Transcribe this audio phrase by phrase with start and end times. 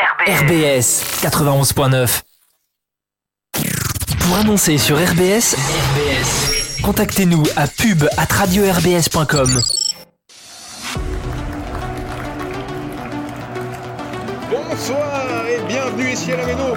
[0.00, 2.22] RBS 91.9.
[4.18, 9.60] Pour annoncer sur RBS, RBS, contactez-nous à pub at radio-rbs.com.
[14.50, 16.74] Bonsoir et bienvenue ici à la Méno.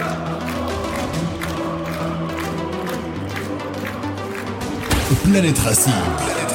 [5.24, 6.47] Planète Racing.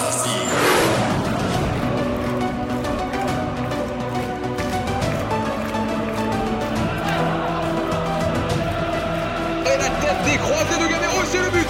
[10.24, 11.66] Des croisés de Gamero, c'est le but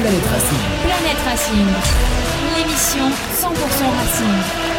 [0.00, 0.58] Planète Racing.
[0.82, 1.66] Planète Racing,
[2.56, 4.69] l'émission 100% Racing.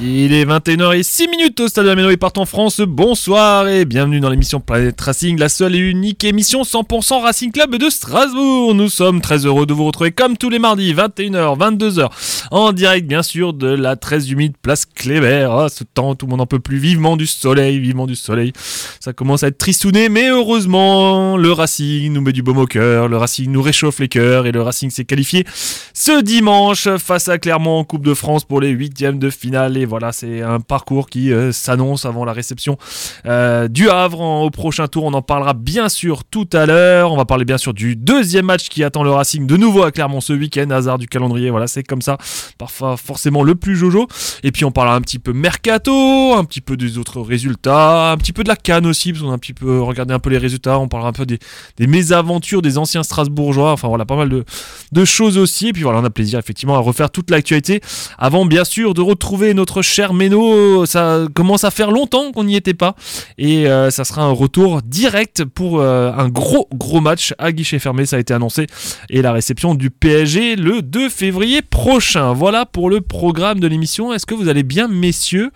[0.00, 2.80] Il est 21h06 minutes au stade de la Méno et part en France.
[2.80, 7.74] Bonsoir et bienvenue dans l'émission Planète Racing, la seule et unique émission 100% Racing Club
[7.74, 8.76] de Strasbourg.
[8.76, 12.10] Nous sommes très heureux de vous retrouver comme tous les mardis, 21h, 22h,
[12.52, 15.48] en direct bien sûr de la très humide place Kléber.
[15.50, 18.52] Ah, ce temps, tout le monde en peut plus vivement du soleil, vivement du soleil.
[19.00, 23.08] Ça commence à être tristouné, mais heureusement, le Racing nous met du baume au cœur,
[23.08, 25.44] le Racing nous réchauffe les cœurs et le Racing s'est qualifié
[25.92, 29.87] ce dimanche face à Clermont en Coupe de France pour les huitièmes de finale.
[29.88, 32.78] Voilà, c'est un parcours qui euh, s'annonce avant la réception
[33.26, 35.04] euh, du Havre au prochain tour.
[35.04, 37.12] On en parlera bien sûr tout à l'heure.
[37.12, 39.90] On va parler bien sûr du deuxième match qui attend le Racing de nouveau à
[39.90, 40.70] Clermont ce week-end.
[40.70, 42.18] Hasard du calendrier, voilà, c'est comme ça.
[42.58, 44.06] Parfois forcément le plus jojo.
[44.42, 48.16] Et puis on parlera un petit peu mercato, un petit peu des autres résultats, un
[48.16, 50.30] petit peu de la canne aussi, parce qu'on a un petit peu regardé un peu
[50.30, 50.78] les résultats.
[50.78, 51.38] On parlera un peu des,
[51.76, 53.72] des mésaventures des anciens Strasbourgeois.
[53.72, 54.44] Enfin voilà, pas mal de,
[54.92, 55.68] de choses aussi.
[55.68, 57.80] Et puis voilà, on a plaisir effectivement à refaire toute l'actualité.
[58.18, 62.56] Avant bien sûr de retrouver notre cher Méno, ça commence à faire longtemps qu'on n'y
[62.56, 62.94] était pas.
[63.38, 67.78] Et euh, ça sera un retour direct pour euh, un gros gros match à guichet
[67.78, 68.66] fermé, ça a été annoncé.
[69.10, 72.32] Et la réception du PSG le 2 février prochain.
[72.32, 74.12] Voilà pour le programme de l'émission.
[74.12, 75.50] Est-ce que vous allez bien messieurs?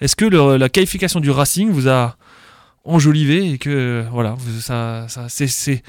[0.00, 2.16] Est-ce que la qualification du Racing vous a
[2.84, 5.82] enjolivé et que voilà, ça, c'est-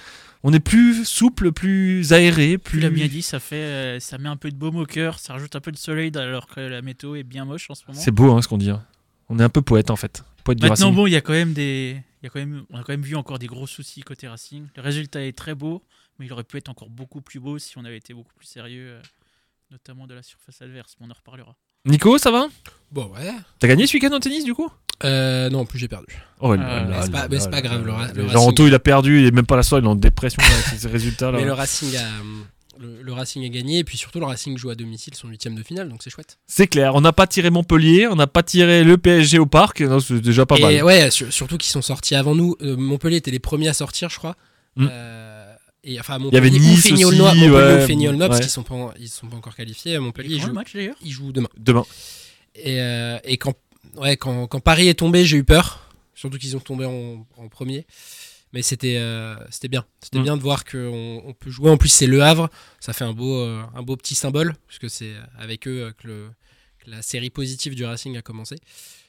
[0.48, 4.20] on est plus souple, plus aéré, Tu plus l'as bien dit, ça fait, euh, ça
[4.20, 6.60] met un peu de baume au cœur, ça rajoute un peu de soleil alors que
[6.60, 8.00] la météo est bien moche en ce moment.
[8.00, 8.70] C'est beau hein, ce qu'on dit.
[8.70, 8.86] hein.
[9.28, 10.24] On est un peu poète en fait.
[10.44, 10.96] Poète du Maintenant Racing.
[10.96, 12.94] bon, il y a quand même des, il y a quand même, on a quand
[12.94, 14.68] même vu encore des gros soucis côté Racing.
[14.76, 15.84] Le résultat est très beau,
[16.20, 18.46] mais il aurait pu être encore beaucoup plus beau si on avait été beaucoup plus
[18.46, 19.02] sérieux, euh,
[19.72, 20.96] notamment de la surface adverse.
[21.00, 21.56] Mais on en reparlera.
[21.86, 22.48] Nico, ça va?
[22.92, 23.32] Bon, ouais.
[23.58, 24.70] T'as gagné ce week-end en tennis du coup?
[25.04, 26.08] Euh, non, en plus j'ai perdu.
[26.40, 27.92] Oh Euh, là c'est pas- mais c'est là pas là grave, le le
[28.28, 30.80] Racing- il a perdu, il est même pas la soirée, il est en dépression avec
[30.80, 31.38] ces résultats là.
[31.40, 32.02] Mais le Racing a.
[32.78, 35.56] Le, le Racing a gagné, et puis surtout le Racing joue à domicile son huitième
[35.56, 36.38] de finale, donc c'est chouette.
[36.46, 39.80] C'est clair, on n'a pas tiré Montpellier, on n'a pas tiré le PSG au parc,
[39.80, 40.84] non, c'est déjà pas et mal.
[40.84, 42.58] ouais, sur- surtout qu'ils sont sortis avant nous.
[42.62, 44.36] Euh, Montpellier était les premiers à sortir, je crois.
[44.76, 44.88] Mm.
[44.92, 45.54] Euh,
[45.86, 48.10] et enfin, y avait Montpellier Nice ou aussi, Montpellier ouais.
[48.10, 48.40] ou parce Ouais.
[48.42, 49.98] qu'ils sont pas, ils sont pas encore qualifiés.
[50.00, 51.48] Montpellier, ils jouent, match d'ailleurs ils jouent demain.
[51.58, 51.86] Demain.
[52.56, 53.54] Et, euh, et quand,
[53.98, 55.90] ouais, quand, quand Paris est tombé, j'ai eu peur.
[56.14, 57.86] Surtout qu'ils ont tombé en, en premier.
[58.54, 59.86] Mais c'était euh, c'était bien.
[60.02, 60.24] C'était Mm.
[60.24, 61.70] bien de voir qu'on on peut jouer.
[61.70, 62.50] En plus, c'est Le Havre.
[62.80, 64.56] Ça fait un beau, euh, un beau petit symbole.
[64.68, 66.30] Puisque c'est avec eux euh, que, le-
[66.80, 68.56] que la série positive du Racing a commencé.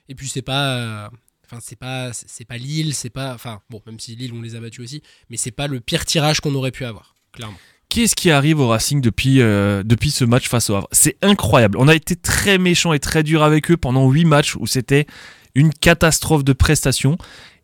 [0.08, 0.78] Et puis, c'est pas.
[0.78, 1.08] euh,
[1.48, 3.32] Enfin, c'est pas, c'est pas Lille, c'est pas.
[3.32, 5.00] Enfin, bon, même si Lille, on les a battus aussi.
[5.30, 7.56] Mais c'est pas le pire tirage qu'on aurait pu avoir, clairement.
[7.96, 10.86] Qu'est-ce qui arrive au Racing depuis, euh, depuis ce match face au Havre?
[10.92, 11.78] C'est incroyable.
[11.80, 15.06] On a été très méchant et très dur avec eux pendant 8 matchs où c'était
[15.54, 17.16] une catastrophe de prestation.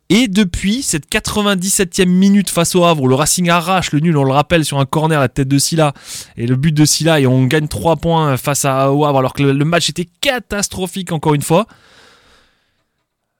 [0.08, 4.24] Et depuis cette 97e minute face au Havre où le Racing arrache le nul, on
[4.24, 5.92] le rappelle, sur un corner la tête de Silla
[6.38, 9.34] et le but de Silla et on gagne 3 points face à au Havre alors
[9.34, 11.66] que le, match était catastrophique encore une fois.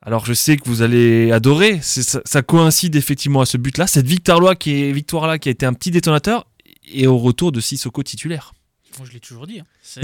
[0.02, 4.06] Alors je sais que vous allez adorer, ça, ça coïncide effectivement à ce but-là, cette
[4.06, 6.44] victoire-là qui, victoire -là qui a été un petit détonateur
[6.91, 8.53] et au retour de Sissoko titulaire.
[8.98, 9.60] Moi, je l'ai toujours dit.
[9.60, 9.65] hein.
[9.82, 10.03] C'est-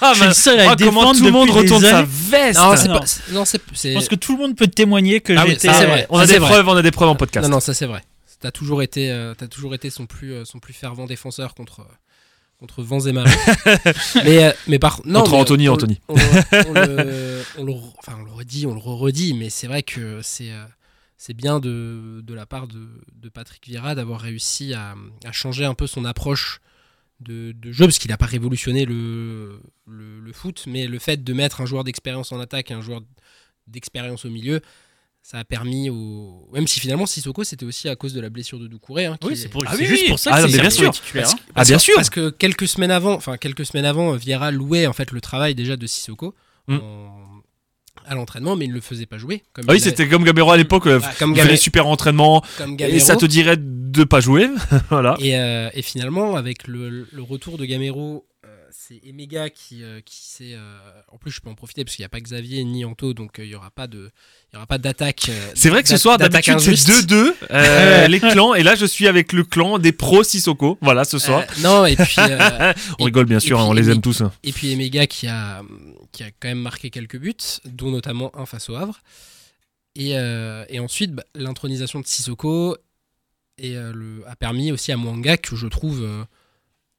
[0.00, 2.02] Ah, je suis le seul à ah, le comment défendre tout le monde retourne sa
[2.02, 2.98] veste Non, c'est non.
[3.00, 3.06] pas.
[3.06, 3.60] c'est- Non, c'est.
[3.74, 5.68] Je pense que tout le monde peut témoigner que Ah j'étais.
[5.72, 6.06] c'est vrai.
[6.08, 6.48] On a Ça, des vrai.
[6.48, 7.46] preuves, on a des preuves en podcast.
[7.48, 8.02] Non, non, ça c'est vrai.
[8.40, 11.80] T'as toujours été, euh, t'as toujours été son plus, euh, son plus fervent défenseur contre,
[11.80, 11.84] euh,
[12.58, 13.30] contre vents et marées.
[14.24, 16.00] mais, euh, mais par non, Contre mais Anthony, on- Anthony.
[16.08, 16.22] On, le-
[16.68, 20.20] on le, on le, enfin, on le redit, on le redit, mais c'est vrai que
[20.22, 20.64] c'est, euh,
[21.24, 22.80] c'est bien de, de la part de,
[23.14, 26.60] de Patrick Vieira d'avoir réussi à, à changer un peu son approche
[27.20, 31.22] de, de jeu, parce qu'il n'a pas révolutionné le, le, le foot, mais le fait
[31.22, 33.02] de mettre un joueur d'expérience en attaque et un joueur
[33.68, 34.60] d'expérience au milieu,
[35.22, 36.50] ça a permis au.
[36.52, 39.06] Même si finalement Sissoko c'était aussi à cause de la blessure de Doucouré.
[39.06, 40.08] Hein, Oui, c'est pour- Ah oui, juste oui.
[40.08, 40.90] pour ça Ah, que c'est bien sûr.
[40.90, 41.28] titulaire.
[41.30, 41.38] hein.
[41.54, 41.94] Ah, bien sûr.
[41.94, 45.54] Parce que quelques semaines avant, enfin quelques semaines avant, Vieira louait en fait le travail
[45.54, 46.34] déjà de Sissoko
[46.68, 46.76] Mm.
[46.76, 47.31] en,
[48.06, 49.42] à l'entraînement, mais il ne le faisait pas jouer.
[49.52, 52.76] Comme Ah oui, c'était comme Gamero à l'époque, euh, comme il Gamero- super entraînement, comme
[52.78, 54.48] et ça te dirait de pas jouer.
[54.90, 55.16] voilà.
[55.20, 58.24] Et, euh, et finalement, avec le, le retour de Gamero,
[58.74, 60.54] c'est Emega qui, euh, qui s'est.
[60.54, 60.78] euh,
[61.12, 63.38] en plus, je peux en profiter parce qu'il n'y a pas Xavier ni Anto, donc
[63.38, 64.10] euh, il n'y aura pas de,
[64.50, 65.30] il y aura pas d'attaque.
[65.54, 67.10] C'est vrai que ce soir, d'attaque d'habitude, c'est injuste.
[67.10, 70.78] 2-2, euh, les clans, et là, je suis avec le clan des pros Sissoko.
[70.80, 71.44] Voilà, ce soir.
[71.60, 72.16] Non, et puis,
[72.98, 74.20] on rigole, bien sûr, puis- hein, on les aime tous.
[74.22, 74.32] hein.
[74.42, 75.62] et puis Emega qui a,
[76.10, 77.34] qui a quand même marqué quelques buts,
[77.66, 79.00] dont notamment un face au Havre.
[79.94, 82.76] Et, euh, et ensuite, bah, l'intronisation de Sissoko
[83.58, 86.24] et, euh, le, a permis aussi à Mwanga, que je trouve euh,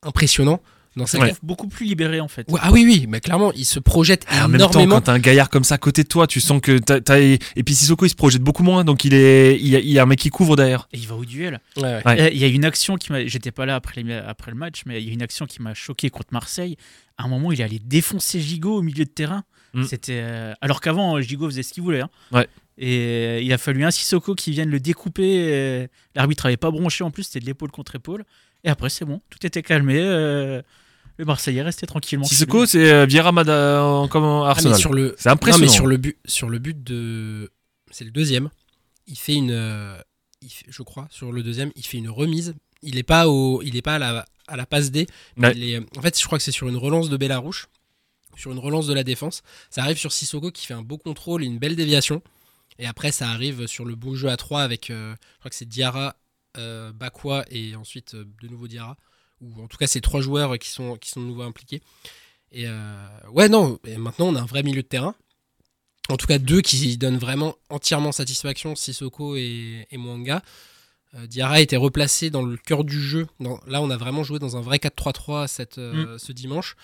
[0.03, 0.61] impressionnant
[0.95, 1.33] dans sa Ouais.
[1.43, 2.49] Beaucoup plus libéré en fait.
[2.51, 4.95] Ouais, ah oui, oui, mais clairement, il se projette Ah, en même temps, énormément.
[4.95, 7.19] quand t'as un gaillard comme ça à côté de toi, tu sens que t'as, t'as-
[7.19, 9.89] et puis Sissoko il se projette beaucoup moins, donc il est, il y a, il
[9.89, 10.87] y a un mec qui couvre derrière.
[10.93, 11.59] Et il va au duel.
[11.77, 12.01] Ouais, ouais.
[12.05, 12.21] Ouais.
[12.21, 13.25] Euh, Il y a une action qui m'a.
[13.25, 15.61] J'étais pas là après, les- après le match, mais il y a une action qui
[15.61, 16.77] m'a choqué contre Marseille.
[17.17, 19.43] À un moment, il est allé défoncer Gigot au milieu de terrain.
[19.73, 19.83] Mm.
[19.85, 22.01] C'était euh, alors qu'avant, Gigot faisait ce qu'il voulait.
[22.01, 22.09] hein.
[22.31, 22.47] Ouais.
[22.77, 25.37] Et euh, il a fallu un Sissoko qui vienne le découper.
[25.51, 28.23] euh, L'arbitre avait pas bronché en plus, c'était de l'épaule contre épaule.
[28.63, 29.95] Et après, c'est bon, tout était calmé.
[29.99, 30.61] euh,
[31.17, 32.25] Le Marseillais restait tranquillement.
[32.25, 34.77] Sissoko, c'est euh, Vieira Mada en- comme en Ah, Arsenal.
[34.79, 35.65] sur le, C'est non, impressionnant.
[35.65, 37.51] mais sur le but, sur le but de,
[37.91, 38.49] c'est le deuxième.
[39.07, 39.97] Il fait une, euh,
[40.41, 42.55] il fait- je crois, sur le deuxième, il fait une remise.
[42.81, 45.07] Il est pas au, il est pas à la, à la passe D.
[45.37, 45.53] mais Ouais.
[45.55, 47.67] il est- en fait, je crois que c'est sur une relance de Bellarouche,
[48.35, 49.43] sur une relance de la défense.
[49.69, 52.21] Ça arrive sur Sissoko qui fait un beau contrôle et une belle déviation.
[52.79, 55.55] Et après, ça arrive sur le beau jeu à 3 avec, euh, je crois que
[55.55, 56.15] c'est Diarra,
[56.57, 58.97] euh, Bakwa et ensuite euh, de nouveau Diarra.
[59.43, 61.81] Ou en tout cas, c'est trois joueurs qui sont, qui sont de nouveau impliqués.
[62.51, 65.15] Et euh, ouais, non, et maintenant on a un vrai milieu de terrain.
[66.09, 70.41] En tout cas, deux qui donnent vraiment entièrement satisfaction, Sissoko et, et Mwanga.
[71.15, 73.27] Euh, Diarra a été replacé dans le cœur du jeu.
[73.39, 76.75] Dans- là, on a vraiment joué dans un vrai 4-3-3 cette, euh, ce dimanche.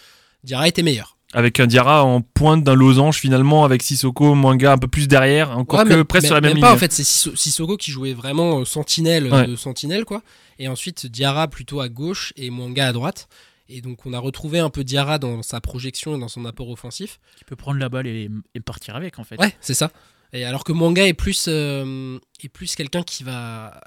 [0.43, 1.17] Diarra était meilleur.
[1.33, 5.55] Avec un Diarra en pointe d'un losange finalement, avec Sissoko, Mwanga un peu plus derrière,
[5.57, 6.61] encore Ouais, que mais- presque mais- sur la même même ligne.
[6.65, 9.47] pas, en fait, c'est Sisso- Sissoko qui jouait vraiment euh, sentinelle euh, Ouais.
[9.47, 10.23] de sentinelle, quoi.
[10.57, 13.27] Et ensuite, Diarra plutôt à gauche et Mwanga à droite.
[13.71, 16.67] Et donc, on a retrouvé un peu Diarra dans sa projection et dans son apport
[16.69, 17.19] offensif.
[17.37, 19.39] Qui peut prendre la balle et, et partir avec en fait.
[19.39, 19.91] Ouais, c'est ça.
[20.33, 23.79] Et alors que Mwanga est plus, euh, est plus quelqu'un qui va,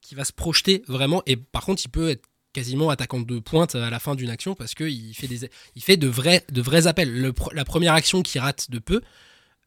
[0.00, 1.22] qui va se projeter vraiment.
[1.26, 2.24] Et par contre, il peut être
[2.56, 5.96] quasiment attaquant de pointe à la fin d'une action parce qu'il fait, des, il fait
[5.98, 7.12] de, vrais, de vrais appels.
[7.12, 9.02] Le la première action qui rate de peu,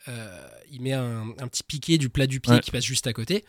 [0.08, 0.38] euh,
[0.72, 2.60] il met un, un petit piqué du plat du pied Ouais.
[2.60, 3.46] qui passe juste à côté.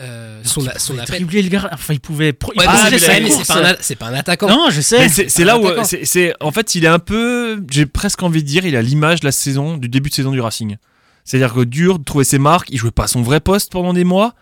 [0.00, 1.22] Euh, Il son, pouvait son appel.
[1.24, 1.70] le gars.
[1.72, 2.30] Enfin, il pouvait.
[2.54, 3.44] il Ouais, sa
[3.80, 4.48] c'est- pas, un pas attaquant.
[4.48, 5.08] Non, je sais.
[5.08, 8.66] C'est là où c'est, en fait il est un peu j'ai presque envie de dire
[8.66, 10.76] il a l'image de la saison du début de saison du Racing.
[11.24, 13.92] C'est-à-dire que dur de trouver ses marques, il jouait pas à son vrai poste pendant
[13.94, 14.34] des mois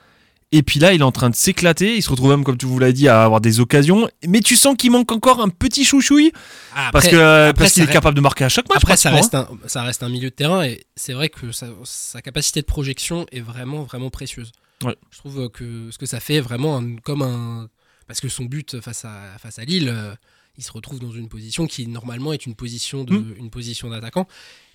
[0.52, 2.66] et puis là il est en train de s'éclater, il se retrouve même comme tu
[2.66, 5.84] vous l'avez dit à avoir des occasions mais tu sens qu'il manque encore un petit
[5.84, 6.31] chouchouille
[6.75, 8.78] Ah, parce après- que après, parce qu'il est reste- capable de marquer à chaque match.
[8.82, 11.69] Après, ça reste, un, ça reste un milieu de terrain et c'est vrai que sa,
[11.84, 14.52] sa capacité de projection est vraiment, vraiment précieuse.
[14.84, 14.96] Ouais.
[15.10, 17.69] Je trouve que ce que ça fait vraiment un- comme un.
[18.08, 20.12] Parce que son but face à, face à Lille, euh,
[20.58, 23.34] il se retrouve dans une position qui normalement est une position de- Mm.
[23.38, 24.26] une position d'attaquant.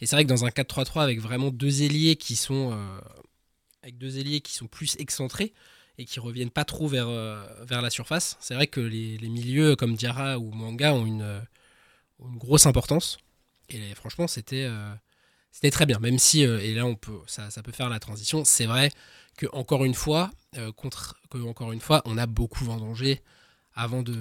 [0.02, 2.72] Et c'est vrai que dans un 4-3-3 avec vraiment deux ailiers qui sont.
[2.72, 2.76] euh,
[3.88, 5.54] avec deux ailiers qui sont plus excentrés
[5.98, 9.30] et qui reviennent pas trop vers, euh, vers la surface, c'est vrai que les, les
[9.30, 11.40] milieux comme Diarra ou Manga ont une, euh,
[12.20, 13.18] une grosse importance.
[13.70, 14.94] Et franchement, c'était euh,
[15.52, 16.00] c'était très bien.
[16.00, 18.44] Même si, et là, on peut, ça, ça peut faire la transition.
[18.44, 18.92] C'est vrai
[19.38, 20.32] que encore une fois,
[20.76, 23.22] contre, que encore une fois, on a beaucoup vendangé
[23.80, 24.14] avant de,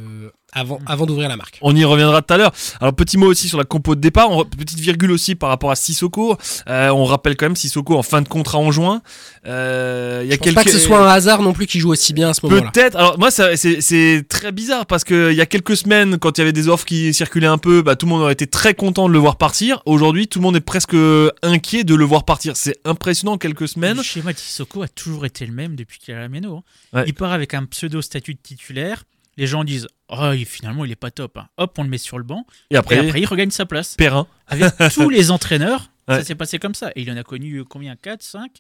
[0.53, 1.59] avant, avant d'ouvrir la marque.
[1.63, 2.53] On y reviendra tout à l'heure.
[2.81, 5.71] Alors petit mot aussi sur la compo de départ, On- petite virgule aussi par rapport
[5.71, 6.37] à Sissoko.
[6.69, 9.01] Euh, on rappelle quand même Sissoko en fin de contrat en juin.
[9.47, 11.67] Euh, Il y a Je pense quelques pas que ce soit un hasard non plus
[11.67, 12.71] qui joue aussi bien à ce moment-là.
[12.71, 12.97] Peut-être.
[12.97, 16.43] Alors moi, c'est très bizarre parce que il y a quelques semaines, quand il y
[16.43, 19.09] avait des offres qui circulaient un peu, bah, tout le monde aurait été très content
[19.09, 19.83] de le voir partir.
[19.87, 20.95] Aujourd'hui, tout le monde est presque
[21.43, 22.57] inquiet de le voir partir.
[22.57, 23.97] C'est impressionnant en quelques semaines.
[23.97, 26.57] Le schéma de Sissoko a toujours été le même depuis qu'il est à la Méno.
[26.93, 26.99] hein.
[26.99, 27.05] Ouais.
[27.07, 29.05] Il part avec un pseudo statut de titulaire.
[29.37, 31.37] Les gens disent Oh, finalement, il est pas top.
[31.39, 31.49] hein.
[31.57, 32.47] Hop, on le met sur le banc.
[32.71, 33.95] Et après, et après, il regagne sa place.
[33.97, 34.27] Perrin.
[34.47, 36.19] Avec tous les entraîneurs, Ouais.
[36.19, 36.91] ça s'est passé comme ça.
[36.95, 37.97] Et il en a connu euh, combien?
[37.97, 38.51] 4, 5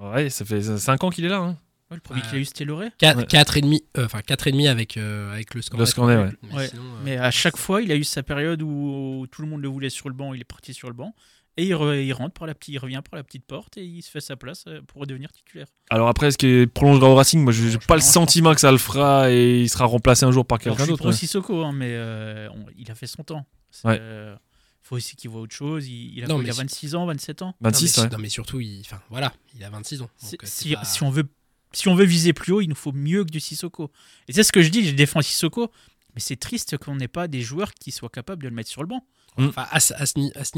[0.00, 1.38] Ouais, ça fait 5 ans qu'il est là.
[1.38, 1.56] hein.
[1.92, 2.90] Le premier qu'il a eu, c'était Loré.
[2.98, 3.58] 4, Ouais.
[3.58, 5.80] et demi, euh, enfin 4 et demi avec, euh, avec le score.
[5.80, 6.30] Le Scornet, ouais.
[6.42, 6.68] Mais Ouais.
[6.68, 9.60] sinon, euh, Mais à chaque fois, il a eu sa période où tout le monde
[9.62, 10.32] le voulait sur le banc.
[10.32, 11.14] Il est parti sur le banc.
[11.60, 13.84] Et il, re- il rentre par la petite, il revient par la petite porte et
[13.84, 15.66] il se fait sa place euh, pour devenir titulaire.
[15.90, 18.54] Alors après, est-ce qu'il prolongera au Racing Moi, j'ai Non, j'ai je pas le sentiment
[18.54, 21.06] que ça le fera et il sera remplacé un jour par quelqu'un je suis d'autre.
[21.06, 21.12] ouais.
[21.12, 23.44] Sissoko, hein, mais euh, on- il a fait son temps.
[23.84, 23.98] Ouais.
[24.00, 24.34] euh,
[24.82, 25.86] faut aussi qu'il voit autre chose.
[25.86, 27.46] Il, il a, Non, quoi, mais il a si- 26 ans, 27 ans?
[27.48, 28.08] non, mais 26, si- ouais.
[28.08, 30.08] non, mais surtout, il, enfin, voilà, il a 26 ans.
[30.22, 31.28] Donc, euh, c'est si- pas- si on veut,
[31.72, 33.92] si on veut viser plus haut, il nous faut mieux que du Sissoko.
[34.28, 35.70] Et c'est ce que je dis, je défends Sissoko.
[36.14, 38.82] Mais c'est triste qu'on n'ait pas des joueurs qui soient capables de le mettre sur
[38.82, 39.04] le banc.
[39.38, 40.06] Enfin, à, ce- à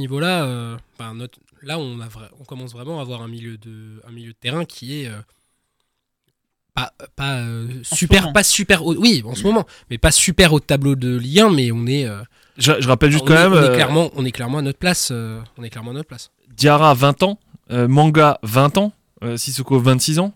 [0.00, 0.76] niveau-là, euh,
[1.14, 4.32] notre- là, on, a vra- on commence vraiment à avoir un milieu de, un milieu
[4.32, 5.20] de terrain qui est euh,
[6.74, 10.60] pas, pas euh, super, pas super haut, oui, en ce moment, mais pas super haut
[10.60, 12.22] de tableau de Ligue 1, mais on est, euh,
[12.56, 14.62] Je, je rappelle juste on quand est- même, on est clairement, on est clairement à
[14.62, 16.30] notre place, euh, on est clairement à notre place.
[16.56, 17.38] Diarra 20 ans,
[17.70, 18.92] euh, Manga 20 ans,
[19.22, 20.32] euh, Sissoko 26 ans.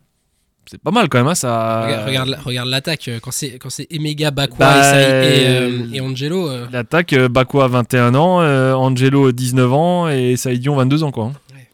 [0.68, 1.84] C'est pas mal quand même, hein, ça.
[1.86, 5.68] Regarde, regarde, la- regarde l'attaque euh, quand c'est quand c'est Emega, Bakwa Bah, et, euh,
[5.70, 6.48] euh, et Angelo.
[6.50, 11.26] euh, L'attaque, Bakwa 21 ans, euh, Angelo 19 ans et Saïdion 22 ans quoi.
[11.26, 11.32] hein.
[11.54, 11.68] Ouais.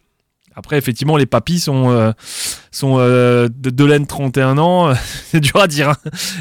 [0.54, 2.12] Après effectivement les papis sont
[2.72, 4.92] sont euh, de Delaine 31 ans,
[5.30, 5.90] c'est dur à dire.
[5.90, 5.96] hein.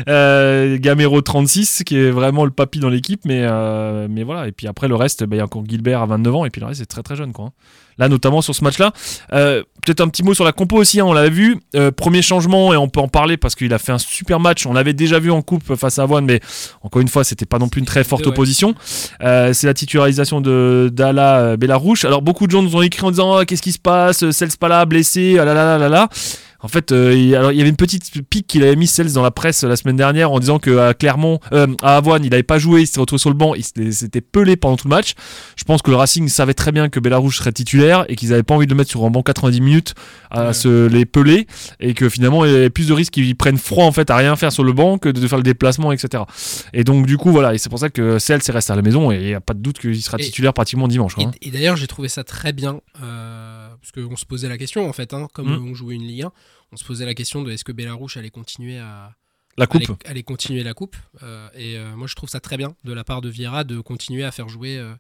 [0.08, 4.52] Euh, Gamero 36 qui est vraiment le papy dans l'équipe mais euh, mais voilà et
[4.52, 6.62] puis après le reste bah, il y a encore Gilbert à 29 ans et puis
[6.62, 7.46] le reste c'est très très jeune quoi.
[7.46, 7.52] hein.
[7.98, 8.94] Là notamment sur ce match-là,
[9.34, 11.58] Euh, peut-être un petit mot sur la compo aussi, hein, on l'avait vu.
[11.76, 14.66] Euh, premier changement, et on peut en parler parce qu'il a fait un super match.
[14.66, 16.40] On l'avait déjà vu en coupe face à Avoine, mais
[16.84, 18.30] encore une fois, c'était pas non plus une très forte Ouais.
[18.30, 18.76] opposition.
[19.22, 22.06] Euh, c'est la titularisation de d'Ala Bellarouche.
[22.06, 24.50] Alors beaucoup de gens nous ont écrit en disant Ah, qu'est-ce qui se passe, Cels
[24.60, 26.10] pas là, blessé, ah là là là là là.
[26.64, 29.14] En fait, euh, il, alors, il y avait une petite pique qu'il avait mis Cels
[29.14, 32.24] dans la presse euh, la semaine dernière en disant que à Clermont, euh, à Avoine,
[32.24, 34.88] il n'avait pas joué, il s'était retrouvé sur le banc, il s'était pelé pendant tout
[34.88, 35.14] le match.
[35.56, 38.44] Je pense que le Racing savait très bien que Bellarouche serait titulaire et qu'ils n'avaient
[38.44, 39.94] pas envie de le mettre sur un banc 90 minutes
[40.30, 40.54] à Ouais.
[40.54, 41.46] se les peler
[41.80, 44.16] et que finalement il y avait plus de risques qu'ils prennent froid en fait à
[44.16, 46.24] rien faire sur le banc que de faire le déplacement etc.
[46.74, 48.82] Et donc du coup voilà et c'est pour ça que Cels est resté à la
[48.82, 51.16] maison et il n'y a pas de doute qu'il sera Et- titulaire pratiquement dimanche.
[51.16, 51.32] quoi, Et, hein.
[51.42, 53.51] et d'ailleurs, j'ai trouvé ça très bien, euh,
[53.82, 55.72] parce qu'on se posait la question, en fait, hein, comme Mm.
[55.72, 56.32] on jouait une Ligue 1,
[56.72, 59.16] on se posait la question de est-ce que Bellarouche allait continuer à,
[59.58, 59.82] La coupe.
[59.84, 60.96] allait, allait continuer la coupe.
[61.24, 63.80] euh, et euh, moi, je trouve ça très bien de la part de Vieira de
[63.80, 64.94] continuer à faire jouer euh,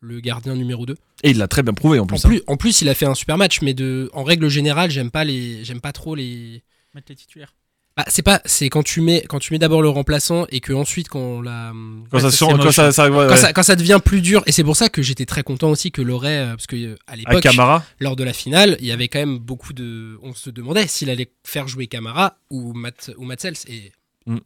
[0.00, 0.94] le gardien numéro 2.
[1.22, 2.24] Et il l'a très bien prouvé en En plus.
[2.24, 2.28] hein.
[2.28, 5.10] plus, en plus, il a fait un super match, mais de, en règle générale, j'aime
[5.10, 6.62] pas les, j'aime pas trop les.
[6.94, 7.54] Mettre les titulaires.
[7.96, 10.72] Bah, c'est pas, c'est quand tu mets, quand tu mets d'abord le remplaçant et que
[10.72, 11.70] ensuite quand la,
[12.10, 12.74] Quand, Ouais, ça, ça, sent- c'est quand moche.
[12.74, 13.36] ça, ça- ouais, quand ouais.
[13.36, 15.92] ça, quand ça devient plus dur, et c'est pour ça que j'étais très content aussi
[15.92, 18.90] que Loret, euh, parce que euh, à l'époque, Camara, lors de la finale, il y
[18.92, 20.18] avait quand même beaucoup de.
[20.24, 23.30] On se demandait s'il allait faire jouer Camara ou Matt, ou
[23.68, 23.92] et
[24.26, 24.38] Mm.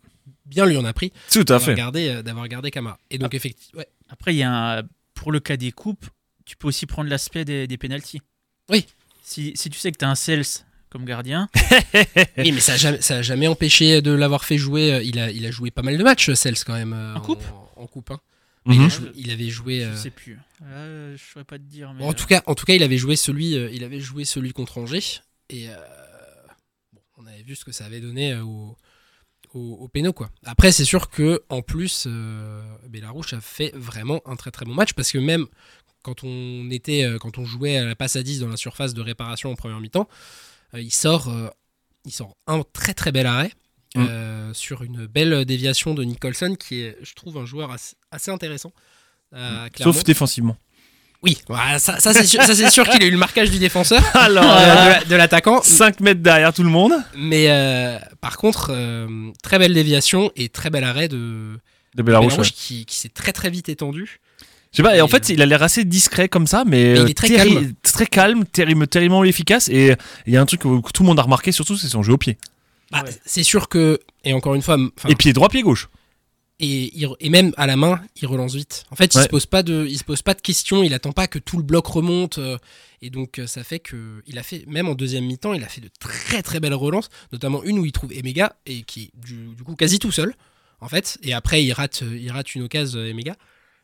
[0.44, 1.74] bien lui en a pris tout à d'avoir fait.
[1.74, 2.98] gardé, euh, d'avoir gardé Camara.
[3.10, 3.88] Et donc, effectivement, ouais.
[4.10, 4.82] Après, il y a un-
[5.14, 6.04] pour le cas des coupes,
[6.44, 8.20] tu peux aussi prendre l'aspect des, des pénalties.
[8.68, 8.86] Oui.
[9.22, 10.44] Si, si tu sais que tu as un Cels
[10.90, 11.48] comme gardien,
[12.38, 14.92] oui, mais ça a jamais, ça a jamais empêché de l'avoir fait jouer.
[14.94, 16.92] euh, Il a, il a joué pas mal de matchs, Sels, quand même.
[16.92, 17.42] euh, En coupe
[17.76, 18.20] En, en coupe, hein.
[18.64, 18.74] Mhm.
[18.74, 19.80] il, a joué- il avait joué.
[19.80, 20.38] je euh, sais plus.
[20.60, 21.92] Là, je saurais pas te dire.
[21.94, 24.24] Mais En tout cas, en tout cas, il avait joué celui, euh, il avait joué
[24.24, 25.74] celui contre Angers et euh,
[26.92, 28.76] bon, on avait vu ce que ça avait donné euh, au,
[29.54, 30.30] au, au péno, quoi.
[30.44, 34.74] Après, c'est sûr que en plus, euh, Bellarouche a fait vraiment un très très bon
[34.74, 35.46] match parce que même
[36.02, 38.92] quand on était, euh, quand on jouait à la passe à 10 dans la surface
[38.94, 40.14] de réparation en première mi-temps, euh,
[40.74, 41.48] il sort, euh,
[42.04, 43.52] il sort un très très bel arrêt.
[43.96, 44.06] Mm.
[44.06, 48.30] euh, sur une belle déviation de Nicholson qui est je trouve un joueur assez, assez
[48.30, 48.70] intéressant
[49.34, 49.94] euh, clairement.
[49.94, 50.58] Sauf défensivement.
[51.22, 54.60] Oui, voilà, ça, ça, c'est sûr, qu'il a eu le marquage du défenseur, Alors, euh,
[54.60, 55.62] de la- de l'attaquant.
[55.62, 56.92] 5 mètres derrière tout le monde.
[57.16, 61.58] Mais euh, par contre, euh, très belle déviation et très bel arrêt de
[61.96, 62.28] De ouais.
[62.54, 64.20] qui, qui s'est très très vite étendu.
[64.72, 66.92] Je sais pas, et en fait, il a l'air assez discret comme ça, mais, Mais
[66.92, 67.72] il euh, est très terri- calme.
[67.82, 69.68] très calme, terrible, terriblement efficace.
[69.68, 69.94] Et
[70.26, 72.12] il y a un truc que, tout le monde a remarqué, surtout, c'est son jeu
[72.12, 72.36] au pied.
[72.90, 73.10] Bah, Ouais.
[73.24, 74.76] C'est sûr que, et encore une fois,
[75.08, 75.88] Et pied droit, pied gauche.
[76.60, 78.84] et, et même à la main, il relance vite.
[78.90, 79.24] En fait, il Ouais.
[79.24, 80.82] se pose pas de, il se pose pas de questions.
[80.82, 82.38] Il attend pas que tout le bloc remonte.
[82.38, 82.58] euh,
[83.00, 85.68] et donc, euh, ça fait que il a fait, même en deuxième mi-temps, il a
[85.68, 89.10] fait de très très belles relances, notamment une où il trouve Emega et qui est
[89.24, 90.34] du, du coup quasi tout seul,
[90.80, 91.16] en fait.
[91.22, 93.36] Et après, il rate, il rate une occasion Emega.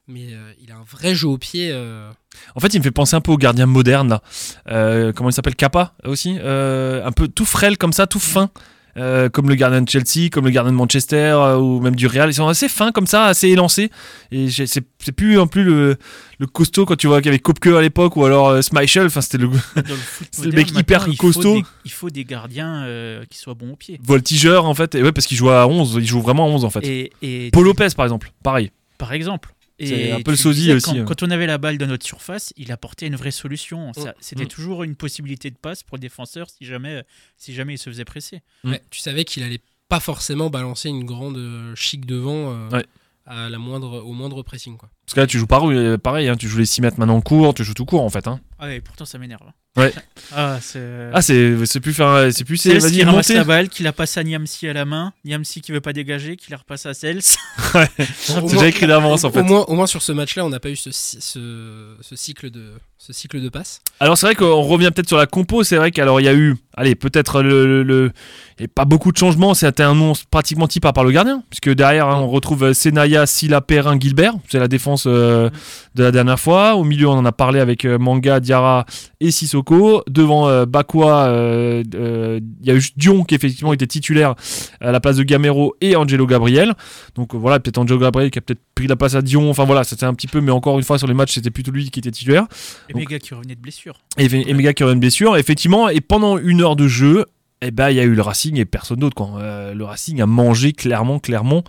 [0.06, 1.70] Mais euh, il a un vrai jeu au pied.
[1.72, 2.10] euh,
[2.54, 4.22] En fait, il me fait penser un peu au gardien moderne, là.
[4.68, 5.56] Euh, comment il s'appelle?
[5.56, 6.38] Kappa aussi?
[6.38, 8.50] Un peu tout frêle comme ça, tout fin.
[8.96, 12.30] Euh, comme le gardien de Chelsea, comme le gardien de Manchester ou même du Real.
[12.30, 13.90] Ils sont assez fins comme ça, assez élancés.
[14.30, 14.82] Et c'est
[15.16, 15.96] plus en plus le,
[16.38, 19.06] le costaud quand tu vois qu'il y avait Kopke à l'époque ou alors Schmeichel.
[19.06, 19.48] Enfin, c'était le
[20.44, 21.54] le mec hyper il costaud.
[21.54, 22.86] Faut des, il faut des gardiens
[23.28, 23.98] qui soient bons au pied.
[24.00, 24.94] voltigeur en fait.
[24.94, 25.96] Et ouais, parce qu'il joue à 11.
[25.98, 26.84] Il joue vraiment à 11 en fait.
[26.86, 28.70] Et, et Paul Lopez, par exemple, pareil.
[28.98, 29.52] par exemple.
[29.80, 31.04] C'est Et un peu le sosie disais, aussi, Quand, hein.
[31.04, 33.92] quand on avait la balle dans notre surface, il apportait une vraie solution.
[33.92, 34.14] Ça- Mm.
[34.20, 34.48] C'était Mm.
[34.48, 37.02] toujours une possibilité de passe pour le défenseur si jamais,
[37.36, 38.42] si jamais il se faisait presser.
[38.62, 38.70] Mm.
[38.70, 42.86] ouais, tu savais qu'il allait pas forcément balancer une grande euh, chic devant euh, Ouais.
[43.26, 44.76] à la moindre, au moindre pressing.
[44.76, 44.90] Quoi.
[45.06, 47.52] Parce que là, tu joues pareil, pareil hein, tu joues les 6 mètres maintenant court,
[47.54, 48.26] tu joues tout court en fait.
[48.26, 48.40] Hein.
[48.58, 49.42] Ah ouais, pourtant ça m'énerve.
[49.76, 49.92] Ouais.
[50.36, 50.80] Ah, c'est.
[51.12, 52.32] Ah, c'est c'est plus faire.
[52.32, 52.66] C'est plus.
[52.66, 55.70] Vas-y, qui ramasse la balle, qui la passe à Niamsi à la main, Niamsi qui
[55.70, 57.18] veut pas dégager, qui la repasse à Cels.
[57.74, 57.78] Au
[58.24, 59.42] C'est déjà écrit d'avance en au fait.
[59.42, 62.72] moins, au moins sur ce match-là, on n'a pas eu ce, ce, ce cycle de
[62.98, 63.80] ce cycle de passes.
[64.00, 65.62] Alors c'est vrai qu'on revient peut-être sur la compo.
[65.62, 68.12] C'est vrai qu'alors il y a eu, allez, peut-être le, le, le-
[68.58, 69.54] et pas beaucoup de changements.
[69.54, 72.74] C'était un nom pratiquement type à part le gardien, puisque derrière hein, on retrouve euh,
[72.74, 74.34] Senaya, Silla, Perrin, Gilbert.
[74.48, 75.50] C'est la défense euh,
[75.94, 76.74] de la dernière fois.
[76.76, 78.86] Au milieu on en a parlé avec euh, Manga, Diarra
[79.20, 80.02] et Sissoko.
[80.08, 84.34] Devant euh, Bakwa, euh, il y a eu Dion qui effectivement était titulaire
[84.80, 86.74] à la place de Gamero et Angelo Gabriel.
[87.14, 89.50] Donc voilà, peut-être Angelo Gabriel qui a peut-être pris la place à Dion.
[89.50, 91.70] Enfin voilà, c'était un petit peu, mais encore une fois sur les matchs c'était plutôt
[91.70, 92.46] lui qui était titulaire.
[92.88, 93.94] Et Mega qui revenait de blessure.
[94.18, 95.88] Et, et Mega qui aurait une blessure, effectivement.
[95.88, 97.26] Et pendant une heure de jeu,
[97.60, 99.26] eh ben, il y a eu le Racing et personne d'autre.
[99.38, 101.64] Euh, le Racing a mangé clairement, clairement.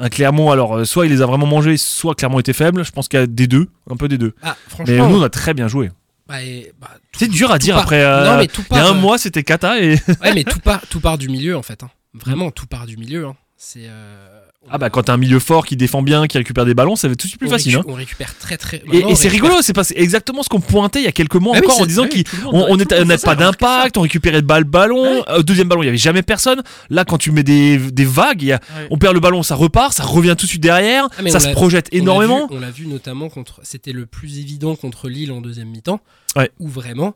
[0.00, 2.84] Un Clermont, alors, euh, soit il les a vraiment mangés, soit Clermont était faible.
[2.84, 4.34] Je pense qu'il y a des deux, un peu des deux.
[4.42, 5.90] Ah, Mais nous, on a très bien joué.
[6.28, 6.36] bah,
[6.80, 8.04] bah, C'est dur à dire part- après.
[8.04, 9.94] euh, non, mais tout il y a part, un euh, mois, c'était Kata et.
[10.22, 11.82] Ouais, mais tout part, tout part du milieu en fait.
[11.82, 11.90] hein.
[12.14, 13.26] Vraiment, tout part du milieu.
[13.26, 13.34] hein.
[13.56, 13.86] C'est.
[13.88, 16.96] euh, Ah bah quand t'as un milieu fort qui défend bien, qui récupère des ballons,
[16.96, 17.76] ça va être tout de suite plus on facile.
[17.76, 17.84] récu- hein.
[17.88, 18.82] On récupère très très.
[18.92, 21.66] Et, c'est rigolo, c'est exactement ce qu'on pointait il y a quelques mois Bah oui,
[21.70, 25.02] encore en disant oui, qu'on n'avait pas d'impact, on récupérait le ballon.
[25.02, 25.22] Ouais.
[25.28, 26.62] Euh, deuxième ballon, il y avait jamais personne.
[26.90, 28.86] Là, quand tu mets des, des vagues, il y a- Ouais.
[28.90, 31.48] on perd le ballon, ça repart, ça revient tout de suite derrière, Ah, ça se
[31.50, 32.46] projette énormément.
[32.50, 33.60] On l'a vu, notamment contre.
[33.62, 36.00] C'était le plus évident contre Lille en deuxième mi-temps.
[36.36, 36.50] Ouais.
[36.58, 37.14] Où vraiment,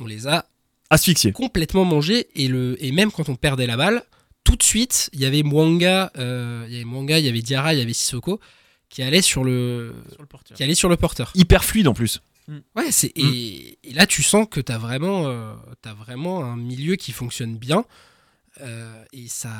[0.00, 0.44] on les a
[0.90, 1.32] Asphyxié.
[1.32, 2.28] complètement mangés.
[2.36, 4.02] Et, le, et même quand on perdait la balle,
[4.44, 7.42] tout de suite, il y avait Mwanga, euh, il y avait Mwanga, il y avait
[7.42, 8.40] Diarra, il y avait Sissoko
[8.90, 10.56] qui allaient sur le, Sur le porteur.
[10.56, 11.32] qui allaient sur le porteur.
[11.34, 12.20] Hyper fluide en plus.
[12.76, 13.20] Ouais, c'est Mm.
[13.32, 17.56] et, et là tu sens que t'as vraiment, euh, t'as vraiment un milieu qui fonctionne
[17.56, 17.84] bien
[18.60, 19.50] euh, et ça,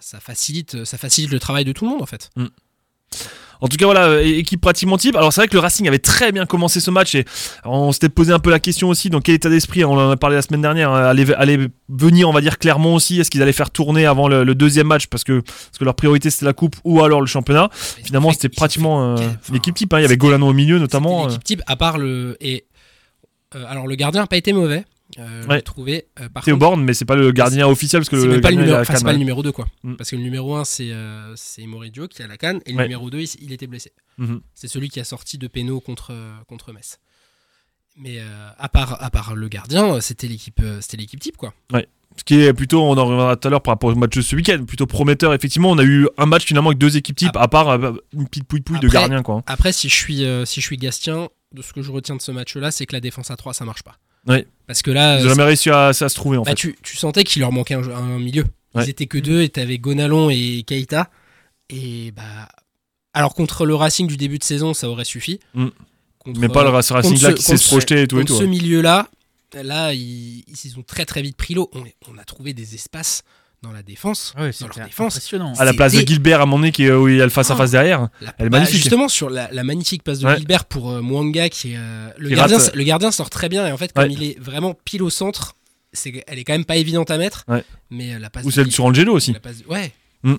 [0.00, 2.30] ça facilite, ça facilite le travail de tout le monde en fait.
[3.60, 5.16] En tout cas, voilà, euh, équipe pratiquement type.
[5.16, 7.24] Alors, c'est vrai que le Racing avait très bien commencé ce match et
[7.64, 10.16] on s'était posé un peu la question aussi dans quel état d'esprit, on en a
[10.18, 11.58] parlé la semaine dernière, hein, allait, allait
[11.88, 13.20] venir, on va dire, clairement aussi.
[13.20, 15.94] Est-ce qu'ils allaient faire tourner avant le, le deuxième match parce que, parce que leur
[15.94, 17.70] priorité c'était la coupe ou alors le championnat?
[17.72, 19.94] Finalement, c'était pratiquement euh, l'équipe type.
[19.94, 19.98] hein.
[20.00, 21.22] Il y avait Golano au milieu notamment.
[21.24, 21.28] Euh.
[21.28, 22.66] l'équipe type à part le et
[23.54, 24.84] euh, alors le gardien n'a pas été mauvais.
[25.18, 25.60] Euh, Ouais.
[25.62, 26.06] Trouvé.
[26.20, 28.56] euh, Théo Borne, mais c'est pas le gardien officiel parce que c'est le pas le
[28.56, 29.66] gardien, numéro, a enfin, la c'est pas canne, le numéro 2 quoi.
[29.82, 29.94] Mm.
[29.96, 32.78] Parce que le numéro 1 c'est euh, c'est Moridio qui a la canne et le
[32.78, 32.82] Ouais.
[32.84, 33.92] numéro 2 il, il était blessé.
[34.18, 34.40] Mhm.
[34.54, 36.98] C'est celui qui a sorti de pénaux contre euh, contre Metz.
[37.96, 41.54] Mais euh, à part à part le gardien, c'était l'équipe euh, c'était l'équipe type quoi.
[42.16, 44.20] Ce qui est plutôt, on en reviendra tout à l'heure par rapport au match de
[44.22, 45.34] ce week-end, plutôt prometteur.
[45.34, 48.28] Effectivement, on a eu un match finalement avec deux équipes types, à part euh, une
[48.28, 49.42] petite pouille-pouille de Après- gardiens quoi.
[49.46, 52.22] Après, si je suis, euh, si je suis Gastien, de ce que je retiens de
[52.22, 53.96] ce match-là, c'est que la défense à 3, ça marche pas.
[54.26, 54.46] Ouais.
[54.66, 56.54] Parce que là, Ils euh, jamais réussi à, à se trouver en bah, fait.
[56.56, 58.44] tu, tu sentais qu'il leur manquait un, milieu.
[58.74, 58.88] Ils Ouais.
[58.90, 61.10] étaient que deux, et t'avais Gonalon et Keita.
[61.70, 62.48] Et bah.
[63.12, 65.38] Alors, contre le Racing du début de saison, ça aurait suffi.
[65.54, 65.68] Mm.
[66.18, 68.32] Contre, Mais pas le euh, Racing là qui sait se projeter et tout et contre
[68.32, 68.40] tout.
[68.40, 69.08] ce milieu-là,
[69.62, 71.70] là, ils, ils ont très très vite pris l'eau.
[71.74, 73.22] On, on a trouvé des espaces
[73.64, 74.32] dans la défense.
[74.36, 75.14] Ah ouais, dans leur c'était défense.
[75.16, 75.52] impressionnant.
[75.58, 77.30] À la place de Gilbert à mon nez qui est où il y a le
[77.30, 78.08] face à face derrière.
[78.20, 78.76] La- Elle est bah, magnifique.
[78.82, 80.36] Justement, sur la, la magnifique passe de Ouais.
[80.36, 83.48] Gilbert pour euh, Mwanga, qui est, euh, le, Qui gardien, rate, le gardien sort très
[83.48, 83.66] bien.
[83.66, 84.12] Et en fait, comme Ouais.
[84.12, 85.56] il est vraiment pile au centre,
[85.92, 87.44] c'est, elle est quand même pas évidente à mettre.
[87.48, 87.64] Ouais.
[87.90, 89.32] Mais euh, la passe Ou celle sur Angelo aussi.
[89.32, 89.92] la passe de- Ouais.
[90.22, 90.34] Mm.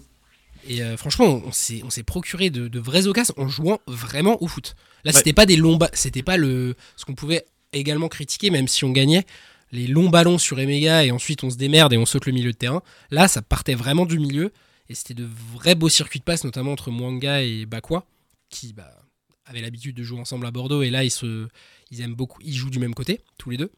[0.67, 4.41] Et euh, franchement, on s'est, on s'est procuré de, de vraies occasions en jouant vraiment
[4.41, 4.75] au foot.
[5.03, 5.17] Là, Ouais.
[5.17, 8.89] c'était pas des longs c'était pas le ce qu'on pouvait également critiquer, même si on
[8.91, 9.25] gagnait
[9.71, 12.51] les longs ballons sur Emega et ensuite on se démerde et on saute le milieu
[12.51, 12.81] de terrain.
[13.11, 14.51] Là, ça partait vraiment du milieu
[14.89, 18.05] et c'était de vrais beaux circuits de passe, notamment entre Mwanga et Bakwa,
[18.49, 18.91] qui bah,
[19.45, 21.47] avaient l'habitude de jouer ensemble à Bordeaux et là ils se,
[21.91, 23.71] ils aiment beaucoup, ils jouent du même côté tous les deux.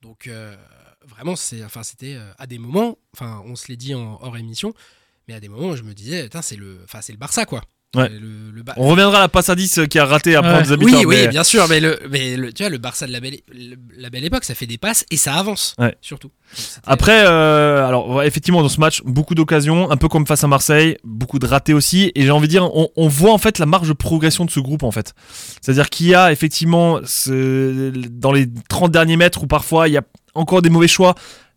[0.00, 0.56] Donc euh,
[1.04, 4.36] vraiment, c'est, enfin c'était euh, à des moments, enfin on se l'est dit en hors
[4.36, 4.74] émission,
[5.28, 7.62] mais à des moments je me disais, c'est le, c'est le Barça quoi.
[7.94, 8.08] Ouais.
[8.08, 10.48] Le, le Ba- On reviendra à la passe à 10 qui a raté à Ouais.
[10.48, 13.06] prendre des oui, oui, mais- bien sûr, mais le, mais le, tu vois, le Barça
[13.06, 15.94] de la belle, le- la belle époque, ça fait des passes et ça avance, Ouais.
[16.00, 16.30] surtout.
[16.86, 20.96] Après, euh, alors effectivement dans ce match, beaucoup d'occasions, un peu comme face à Marseille,
[21.04, 23.66] beaucoup de ratés aussi, et j'ai envie de dire, on, on voit en fait la
[23.66, 25.12] marge de progression de ce groupe en fait.
[25.60, 29.98] C'est-à-dire qu'il y a effectivement ce- dans les 30 derniers mètres où parfois il y
[29.98, 30.02] a
[30.34, 31.14] encore des mauvais choix.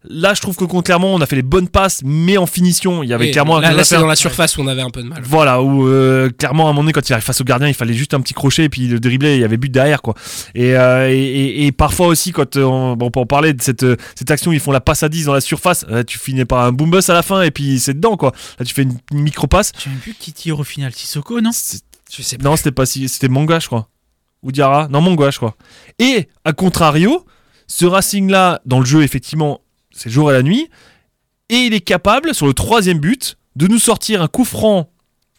[0.10, 3.04] Là, je trouve que contre Clermont, on a fait les bonnes passes, mais en finition,
[3.04, 4.82] il y avait Oui, clairement un là, là, c'est dans la surface où on avait
[4.82, 5.22] un peu de mal.
[5.24, 7.74] Voilà, où euh, clairement à un moment donné, quand il arrive face au gardien, il
[7.74, 10.14] fallait juste un petit crochet et puis le dribbler, il y avait but derrière quoi.
[10.54, 13.54] Et, euh, et, et- et parfois aussi, quand euh, on, bon, on peut en parler
[13.54, 16.04] de cette, cette action, où ils font la passe à 10 dans la surface, euh,
[16.04, 18.32] tu finis par un boom bus à la fin et puis c'est dedans quoi.
[18.60, 19.72] Là, tu fais une, une micro passe.
[19.84, 21.52] J'ai même vu qui tire au final Sissoko, non
[22.12, 23.90] Je sais Non, c'était pas si, c'était Manga, je crois.
[24.44, 25.56] Ou Diarra, non Manga, je crois.
[25.98, 27.26] Et à contrario,
[27.68, 29.62] ce Racing là, dans le jeu, effectivement,
[29.96, 30.68] c'est le jour et la nuit,
[31.50, 34.90] et il est capable sur le troisième but de nous sortir un coup franc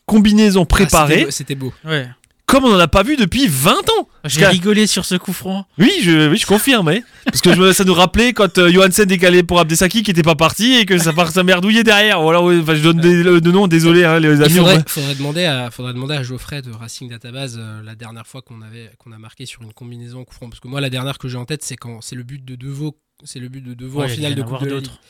[0.06, 1.26] combinaison Ah, préparée.
[1.30, 1.90] c'était beau- C'était beau.
[1.92, 2.08] Ouais.
[2.46, 4.08] comme on en a pas vu depuis 20 ans.
[4.24, 5.66] J'ai rigolé sur ce coup franc.
[5.78, 6.86] Oui, je, oui, je confirme.
[6.86, 7.02] ouais.
[7.24, 10.36] Parce que je ça nous rappelait quand euh, Johansen décalé pour Abdesaki qui était pas
[10.36, 12.22] parti et que ça part ça merdouillait derrière.
[12.22, 14.54] Voilà, ouais, je donne des, le- de noms, désolé hein, les Il amis.
[14.54, 18.26] faudrait, on- faudrait demander à, faudrait demander à Geoffrey de Racing Database euh, la dernière
[18.28, 20.88] fois qu'on avait qu'on a marqué sur une combinaison coup franc parce que moi la
[20.90, 23.62] dernière que j'ai en tête c'est quand c'est le but de Deveau c'est le but
[23.62, 24.84] de Ouais, en finale de Coupe de la Ligue.
[24.84, 25.00] d'autres.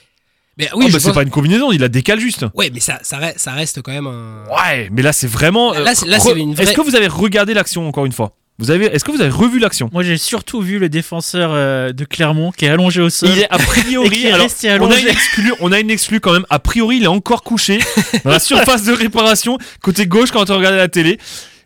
[0.58, 2.46] Mais Ah, oui, bah, c'est pense- pas une combinaison, il la décale juste.
[2.54, 5.74] Ouais, mais ça ça reste, ça reste quand même un Ouais, mais là c'est vraiment.
[5.74, 8.12] Là, c'est- là, re- c'est une vraie- Est-ce que vous avez regardé l'action encore une
[8.12, 8.34] fois?
[8.58, 9.90] Vous avez Est-ce que vous avez revu l'action?
[9.92, 13.28] Moi, j'ai surtout vu le défenseur euh, de Clermont qui est allongé au sol.
[13.30, 14.24] Il est a priori.
[14.24, 15.02] est alors, on a allongé.
[15.02, 16.46] une exclue, on a une exclue quand même.
[16.48, 17.78] A priori, il est encore couché
[18.24, 21.18] dans la surface de réparation côté gauche quand on regarde la télé.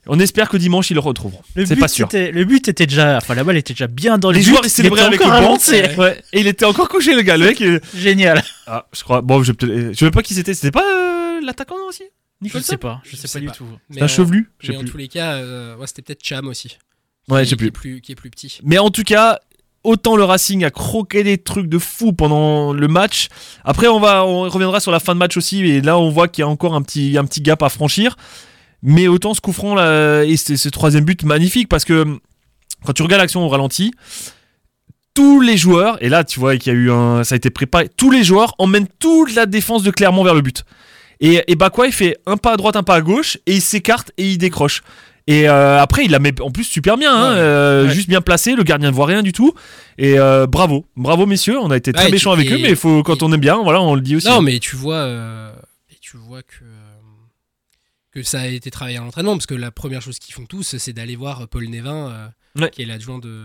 [0.06, 1.42] On espère que dimanche ils le retrouveront.
[1.54, 2.06] Le C'est but pas sûr.
[2.06, 3.18] était- le but était déjà.
[3.18, 5.58] Enfin, la balle était déjà bien dans Les le joueurs ils célébraient avec le banc.
[6.02, 6.22] Ouais.
[6.32, 7.36] Et il était encore couché le gars.
[7.36, 7.60] Le mec.
[7.60, 8.42] il- Génial.
[8.66, 9.20] Ah, je crois.
[9.20, 10.54] Bon, je, je sais pas qui c'était.
[10.54, 12.04] C'était pas euh, l'attaquant non, aussi?
[12.40, 13.02] Je Nicholson sais pas.
[13.04, 13.52] Je sais Je pas sais du pas.
[13.52, 13.66] tout.
[13.90, 14.50] C'est un chevelu?
[14.60, 14.90] Je sais Mais en plus.
[14.90, 16.78] tous les cas, euh, ouais, c'était peut-être Cham aussi.
[17.28, 17.92] Ouais, qui, je sais qui est plus.
[17.92, 18.58] plus qui est plus petit.
[18.64, 19.38] Mais en tout cas,
[19.84, 23.28] autant le Racing a croqué des trucs de fou pendant le match.
[23.64, 26.28] Après, on va, on reviendra sur la fin de match aussi, et là, on voit
[26.28, 28.16] qu'il y a encore un petit, un petit gap à franchir.
[28.82, 32.04] Mais autant ce coup franc là, et ce, ce troisième but magnifique parce que
[32.84, 33.92] quand tu regardes l'action au ralenti,
[35.14, 37.50] tous les joueurs, et là tu vois qu'il y a eu un, ça a été
[37.50, 40.64] préparé, tous les joueurs emmènent toute la défense de Clermont vers le but.
[41.20, 43.60] Et, et Bakwa il fait un pas à droite, un pas à gauche, et il
[43.60, 44.82] s'écarte et il décroche.
[45.26, 47.38] Et euh, après, il la met en plus super bien, hein, Ouais.
[47.38, 47.92] euh, Ouais.
[47.94, 48.54] juste bien placé.
[48.56, 49.52] Le gardien ne voit rien du tout.
[49.98, 51.58] Et euh, bravo, bravo messieurs.
[51.60, 53.38] On a été très Ouais, méchants tu- avec eux, mais faut quand et- on est
[53.38, 54.26] bien, voilà, on le dit aussi.
[54.26, 55.06] Non, mais tu vois,
[55.92, 56.64] et tu vois que,
[58.12, 60.76] que ça a été travaillé à l'entraînement, parce que la première chose qu'ils font tous,
[60.78, 62.70] c'est d'aller voir Paul Névin, euh, Ouais.
[62.70, 63.44] qui est l'adjoint de,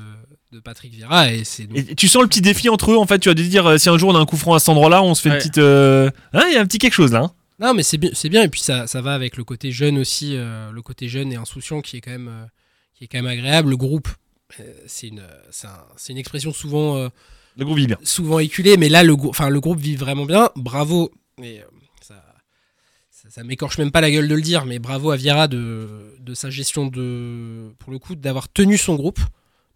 [0.51, 3.06] de Patrick Vieira, et c'est donc- Et tu sens le petit défi entre eux, en
[3.06, 3.19] fait.
[3.19, 4.69] Tu vas te dire, euh, si un jour on a un coup franc à cet
[4.69, 5.60] endroit-là, on se fait une petite.
[5.60, 7.19] euh, Hein, il y a un petit quelque chose là.
[7.21, 7.32] hein.
[7.60, 9.97] Non, mais c'est bien, c'est bien, et puis ça, ça va avec le côté jeune
[9.99, 12.45] aussi, euh, le côté jeune et insouciant qui est quand même, euh,
[12.95, 13.69] qui est quand même agréable.
[13.69, 14.10] Le groupe,
[14.60, 17.10] euh, c'est une, c'est un- c'est une expression souvent, euh,
[17.58, 17.97] Le groupe vit bien.
[18.04, 20.49] souvent éculée, mais là, le, enfin, le groupe vit vraiment bien.
[20.56, 21.62] Bravo, et
[23.35, 25.87] ça, m'écorche même pas la gueule de le dire, mais bravo à Vieira de,
[26.19, 29.19] de sa gestion de, pour le coup, d'avoir tenu son groupe.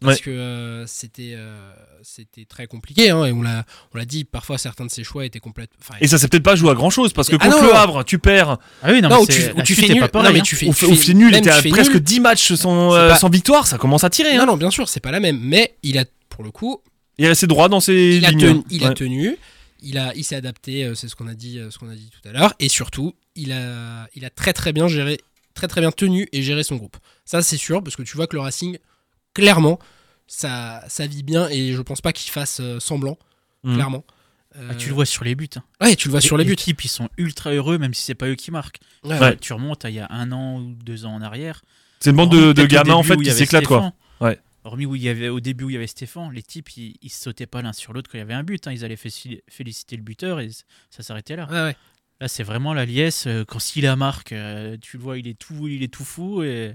[0.02, 0.22] Parce Ouais.
[0.22, 1.58] que euh, c'était euh,
[2.02, 5.26] c'était très compliqué, hein, et on l'a on l'a dit, parfois certains de ses choix
[5.26, 5.76] étaient complètement.
[6.00, 7.66] Et ça s'est peut-être pas joué à grand chose parce que Ah contre non.
[7.68, 8.56] le Havre, tu perds.
[8.82, 9.26] Ah oui, non, Non, mais où
[9.62, 10.08] tu, fais nul.
[10.08, 12.00] pareil, non, mais tu fais, tu fais- nul, était tu à fais presque nul.
[12.00, 14.34] 10 matchs sans, euh, pas- sans victoire, ça commence à tirer.
[14.38, 14.46] Non, Hein.
[14.46, 15.38] non, bien sûr, c'est pas la même.
[15.38, 16.80] Mais il a, pour le coup,
[17.18, 18.40] Il est resté droit dans ses il a lignes.
[18.40, 18.62] tenu.
[18.70, 19.36] Il, a tenu,
[19.82, 21.94] il, a, il s'est adapté, euh, c'est ce qu'on a, dit, euh, ce qu'on a
[21.94, 22.54] dit tout à l'heure.
[22.58, 25.20] Et surtout, il a, il a très très bien géré,
[25.54, 26.96] très très bien tenu et géré son groupe.
[27.24, 28.78] Ça, c'est sûr, parce que tu vois que le Racing,
[29.34, 29.78] clairement,
[30.26, 33.18] ça, ça vit bien et je pense pas qu'il fasse euh, semblant,
[33.64, 33.74] Mhm.
[33.74, 34.04] clairement.
[34.68, 35.48] Ah, tu le vois sur les buts.
[35.54, 35.62] hein.
[35.80, 36.50] Ouais, tu le vois sur les buts.
[36.50, 38.80] L'équipe, ils sont ultra heureux, même si c'est pas eux qui marquent.
[39.04, 39.36] Ouais, Ouais.
[39.36, 41.62] Tu remontes à il y a un an ou deux ans en arrière.
[42.00, 43.92] C'est une bande de, gamins en fait qui avait s'éclatent quoi.
[44.20, 44.40] Ouais.
[44.64, 46.94] Hormis où il y avait au début où il y avait Stéphane, les types ils,
[47.00, 48.66] ils se sautaient pas l'un sur l'autre quand il y avait un but.
[48.66, 48.72] hein.
[48.72, 50.50] Ils allaient féliciter le buteur et
[50.90, 51.46] ça s'arrêtait là.
[51.50, 51.76] Ouais.
[52.20, 53.26] Là c'est vraiment la liesse.
[53.26, 56.42] euh, Quand Silla marque, euh, tu le vois, il est tout, il est tout fou
[56.42, 56.74] et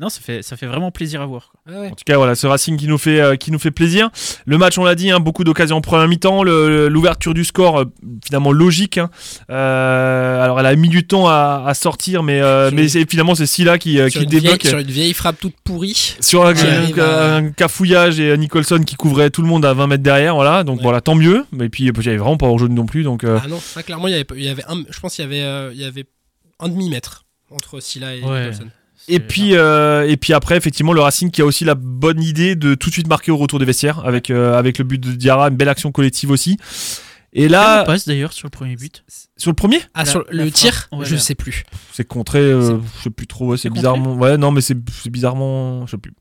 [0.00, 1.50] non, ça fait, ça fait vraiment plaisir à voir.
[1.50, 1.72] quoi.
[1.74, 1.86] Ouais, ouais.
[1.88, 4.10] En tout cas, voilà, ce Racing qui nous fait, euh, qui nous fait plaisir.
[4.46, 6.44] Le match, on l'a dit, hein, beaucoup d'occasions en première mi-temps.
[6.44, 7.84] L'ouverture du score, euh,
[8.24, 8.98] finalement logique.
[8.98, 9.10] hein.
[9.50, 13.46] Euh, alors, elle a mis du temps à, à sortir, mais, euh, mais finalement, c'est
[13.46, 14.62] Silla qui, euh, Sur, qui une vieille, débloque.
[14.66, 16.14] sur une vieille frappe toute pourrie.
[16.20, 19.64] Sur un, Qui un- arrive à- un cafouillage et Nicholson qui couvrait tout le monde
[19.64, 20.62] à 20 mètres derrière, voilà.
[20.62, 20.82] Donc Ouais.
[20.84, 21.44] voilà, tant mieux.
[21.50, 23.02] Mais puis, il y avait vraiment pas hors jeu non plus.
[23.02, 25.00] Donc, euh, Ah non, ça clairement, il y avait, pas- il y avait un, je
[25.00, 26.04] pense qu'il y avait, euh, il y avait
[26.60, 28.40] un demi-mètre entre Silla et Ouais.
[28.50, 28.68] Nicholson.
[29.08, 32.56] Et puis, euh, et puis après, effectivement, le Racing qui a aussi la bonne idée
[32.56, 35.12] de tout de suite marquer au retour des vestiaires avec, euh, avec le but de
[35.12, 36.56] Diarra, une belle action collective aussi.
[37.32, 39.04] Et Quelle là, passe d'ailleurs sur le premier but.
[39.36, 41.64] sur le premier, Ah, La- sur le tir, Ouais, je la- sais plus.
[41.92, 44.14] c'est contré, euh, je sais plus trop, ouais, c'est bizarrement.
[44.16, 44.76] Ouais, non, mais c'est
[45.10, 46.12] bizarrement, je sais plus.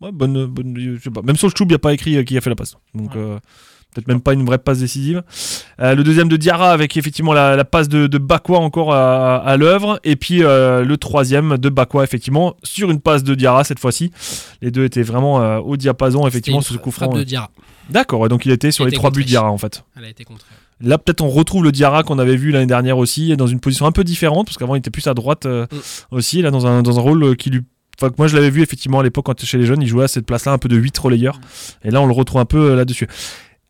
[0.00, 1.22] Ouais, bonne, bonne, je sais pas.
[1.22, 2.74] Même sur le Choub, il n'y a pas écrit euh, qui a fait la passe.
[2.94, 3.36] Donc, Ouais.
[3.94, 5.22] Peut-être même pas une vraie passe décisive.
[5.80, 9.36] Euh, le deuxième de Diarra avec effectivement la, la passe de, de Bakwa encore à,
[9.36, 9.98] à l'œuvre.
[10.04, 14.10] Et puis euh, le troisième de Bakwa, effectivement, sur une passe de Diarra cette fois-ci.
[14.62, 17.08] Les deux étaient vraiment euh, au diapason, effectivement, sur ce coup franc.
[17.12, 17.50] de Diarra.
[17.90, 19.82] D'accord, donc il était sur Il les était trois buts de Diarra en fait.
[19.96, 20.44] Elle a été contrée.
[20.80, 23.86] Là, peut-être on retrouve le Diarra qu'on avait vu l'année dernière aussi, dans une position
[23.86, 25.66] un peu différente, parce qu'avant il était plus à droite Mm.
[26.12, 27.62] aussi, là dans un, dans un rôle qui lui.
[28.00, 30.08] Enfin, moi je l'avais vu effectivement à l'époque quand chez les jeunes, il jouait à
[30.08, 31.40] cette place-là un peu de 8 relayeurs.
[31.82, 33.08] Et là on le retrouve un peu là-dessus.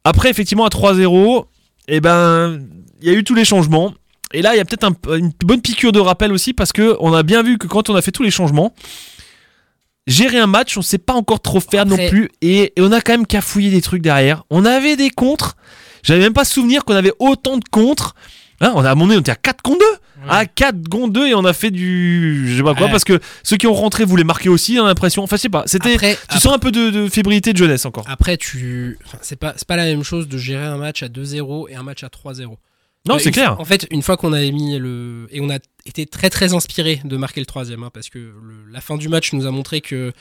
[0.09, 1.44] Après, effectivement, à 3-0,
[1.88, 2.61] eh ben,
[3.03, 3.92] il y a eu tous les changements.
[4.33, 6.97] Et là, il y a peut-être un- une bonne piqûre de rappel aussi, parce que
[7.01, 8.75] on a bien vu que quand on a fait tous les changements,
[10.07, 12.31] gérer un match, on sait pas encore trop faire Après- non plus.
[12.40, 14.44] Et, et on a quand même cafouillé des trucs derrière.
[14.51, 15.57] On avait des contres.
[16.03, 18.14] J'avais même pas souvenir qu'on avait autant de contres.
[18.61, 19.85] Hein, on a, à mon nez, on était à 4 contre 2
[20.25, 20.31] Ouais.
[20.31, 22.49] À 4 contre 2 et on a fait du.
[22.49, 22.90] Je sais pas quoi, Ouais.
[22.90, 25.23] parce que ceux qui ont rentré voulaient marquer aussi, on a l'impression.
[25.23, 25.62] Enfin, je sais pas.
[25.66, 25.94] C'était.
[25.94, 28.05] Après, Tu sens un peu de, de fébrilité de jeunesse encore.
[28.09, 31.09] après tu, enfin, c'est pas, c'est pas la même chose de gérer un match à
[31.09, 32.57] 2-0 et un match à 3-0.
[33.07, 33.61] Non, Euh, c'est clair.
[33.61, 35.29] En fait, une fois qu'on avait mis le.
[35.31, 38.73] Et on a été très très inspiré de marquer le troisième, hein, parce que le-
[38.73, 40.12] la fin du match nous a montré que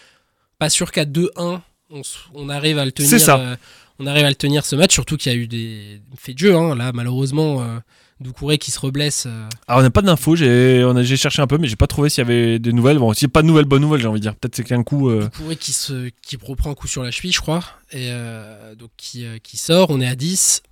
[0.60, 3.10] pas sûr qu'à 2-1, on, s- on arrive à le tenir.
[3.10, 3.39] C'est ça.
[3.39, 3.56] euh,
[3.97, 6.39] on arrive à le tenir ce match, surtout qu'il y a eu des faits de
[6.39, 6.56] jeu.
[6.56, 6.76] hein.
[6.76, 7.80] Là, malheureusement, euh,
[8.19, 9.25] Doucouré qui se reblesse.
[9.27, 11.75] euh, Alors, on n'a pas d'infos, j'ai on a- j'ai cherché un peu, mais j'ai
[11.75, 12.97] pas trouvé s'il y avait des nouvelles.
[12.97, 14.36] Bon, s'il n'y a pas de nouvelles, bonnes nouvelles, j'ai envie de dire.
[14.36, 15.10] Peut-être c'est qu'un coup.
[15.10, 18.73] euh, Doucouré qui, se, qui reprend un coup sur la cheville, je crois, et euh,
[18.75, 19.91] donc qui, euh, qui sort.
[19.91, 20.63] On est à 10.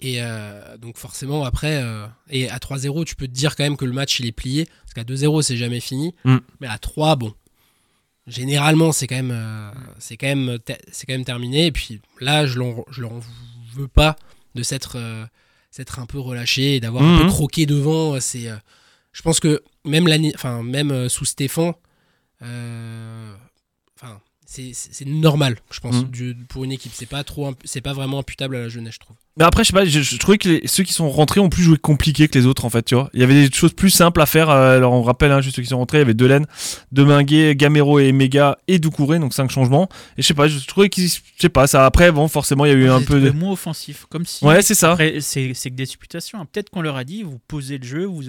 [0.00, 1.82] Et euh, donc forcément après,
[2.28, 4.66] et à 3-0, tu peux te dire quand même que le match il est plié,
[4.82, 6.38] parce qu'à 2-0 c'est jamais fini, Mm.
[6.60, 7.32] mais à 3, bon,
[8.26, 11.66] généralement c'est quand même, c'est quand même, ter- c'est quand même terminé.
[11.66, 13.12] Et puis là, je leur, je leur
[13.74, 14.16] veux pas
[14.54, 14.98] de s'être,
[15.74, 17.22] s'être un peu relâché et d'avoir un Mhm.
[17.22, 18.20] peu croqué devant.
[18.20, 18.54] C'est, euh,
[19.12, 21.72] je pense que même l'année, enfin même euh, sous Stéphane,
[22.42, 23.34] euh,
[24.00, 24.20] enfin
[24.72, 26.92] c'est, normal, je pense, du- pour une équipe.
[26.94, 29.16] C'est pas trop, imp- c'est pas vraiment imputable à la jeunesse, je trouve.
[29.36, 31.48] Mais après, je sais pas, je, je trouvais que les- ceux qui sont rentrés ont
[31.48, 33.10] plus joué compliqué que les autres, en fait, tu vois.
[33.14, 34.48] Il y avait des choses plus simples à faire.
[34.50, 36.46] euh, alors, on rappelle, hein, juste ceux qui sont rentrés, il y avait Delaine,
[36.92, 39.88] Deminguet, Gamero et Mega et Doucouré, donc cinq changements.
[40.16, 42.68] Et je sais pas, je trouvais qu'ils, je sais pas, ça, après, bon, forcément, il
[42.68, 43.30] y a eu un peu de.
[43.30, 44.44] moins offensif, comme si.
[44.44, 44.96] Ouais, c'est ça.
[45.20, 46.40] C'est c'est que des supputations.
[46.40, 46.46] hein.
[46.50, 48.22] Peut-être qu'on leur a dit vous posez le jeu, vous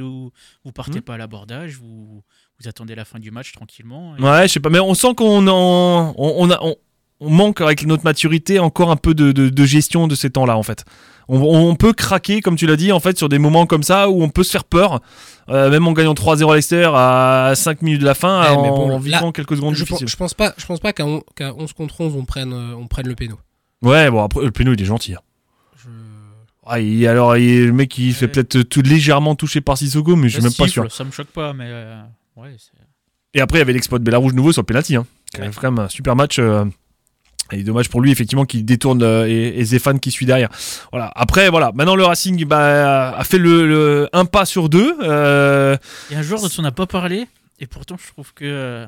[0.64, 1.02] vous, partez Mhm.
[1.02, 2.24] pas à l'abordage, vous,
[2.62, 4.16] vous attendez la fin du match tranquillement.
[4.18, 6.76] et- Ouais, je sais pas, mais on sent qu'on en, on, on a, on,
[7.22, 10.58] on manque avec notre maturité encore un peu de, de, de gestion de ces temps-là,
[10.58, 10.86] en fait.
[11.28, 14.10] On, on peut craquer, comme tu l'as dit, en fait, sur des moments comme ça
[14.10, 15.02] où on peut se faire peur,
[15.50, 18.62] euh, même en gagnant 3-0 à Leicester à 5 minutes de la fin, Ouais, en,
[18.62, 20.08] mais bon, en vivant là, quelques secondes Je pense, difficiles.
[20.08, 22.76] je pense pas, je pense pas qu'à on- qu'à 11 contre 11 on prenne, euh,
[22.78, 23.38] on prenne le péno.
[23.82, 25.16] Ouais, bon, après, le péno, il est gentil.
[25.16, 25.20] hein.
[25.84, 25.90] Je-
[26.68, 30.30] Ah, il- alors, il- le mec, il fait peut-être tout légèrement touché par Sissoko, mais
[30.30, 30.92] je suis même pas sûr.
[30.92, 32.02] Ça me choque pas, mais euh,
[32.36, 32.56] ouais,
[33.34, 34.96] Et après, il y avait l'exploit de Bellarouge nouveau sur le penalty.
[34.96, 35.06] Hein.
[35.34, 36.40] Quand même un super match.
[36.40, 36.66] euh,
[37.52, 40.50] et dommage pour lui, effectivement, qu'il détourne euh, et, et Zéphane qui suit derrière.
[40.92, 41.12] Voilà.
[41.16, 41.72] Après, voilà.
[41.76, 44.96] Maintenant, le Racing bah, a fait le, le- un pas sur deux.
[45.04, 45.78] euh,
[46.10, 47.28] Il y a un joueur dont on n'a pas parlé,
[47.60, 48.88] et pourtant je trouve que euh,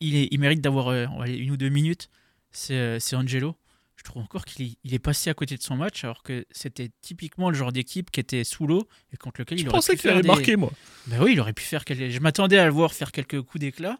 [0.00, 2.08] il, est- il mérite d'avoir une ou deux minutes.
[2.52, 3.56] C'est Angelo.
[4.00, 7.50] Je trouve encore qu'il est, passé à côté de son match, alors que c'était typiquement
[7.50, 9.98] le genre d'équipe qui était sous l'eau et contre lequel je il aurait pensais pu
[10.00, 10.26] qu'il allait des...
[10.28, 10.72] marquer, moi.
[11.06, 11.84] Ben oui, il aurait pu faire.
[11.84, 13.98] quelques- Je m'attendais à le voir faire quelques coups d'éclat,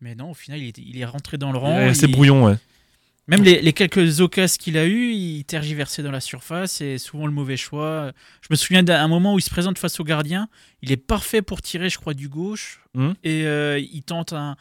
[0.00, 1.92] mais non, au final, il est, il est rentré dans le rang.
[1.94, 2.58] C'est il- brouillon, ouais.
[3.26, 7.26] Même les, les quelques occasions qu'il a eu, il tergiversait dans la surface et souvent
[7.26, 8.12] le mauvais choix.
[8.42, 10.48] Je me souviens d'un moment où il se présente face au gardien.
[10.82, 12.80] Il est parfait pour tirer, je crois, du gauche.
[12.94, 13.14] Mhm.
[13.24, 14.56] Et euh, il tente un,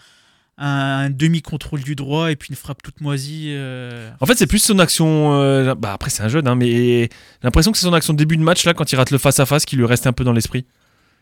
[0.61, 3.47] un demi-contrôle du droit et puis une frappe toute moisie.
[3.55, 4.11] euh.
[4.19, 5.33] En fait, c'est plus son action.
[5.33, 7.09] euh, bah, après, c'est un jeune, hein, mais j'ai
[7.43, 9.65] l'impression que c'est son action de début de match, là, quand il rate le face-à-face,
[9.65, 10.65] qui lui reste un peu dans l'esprit.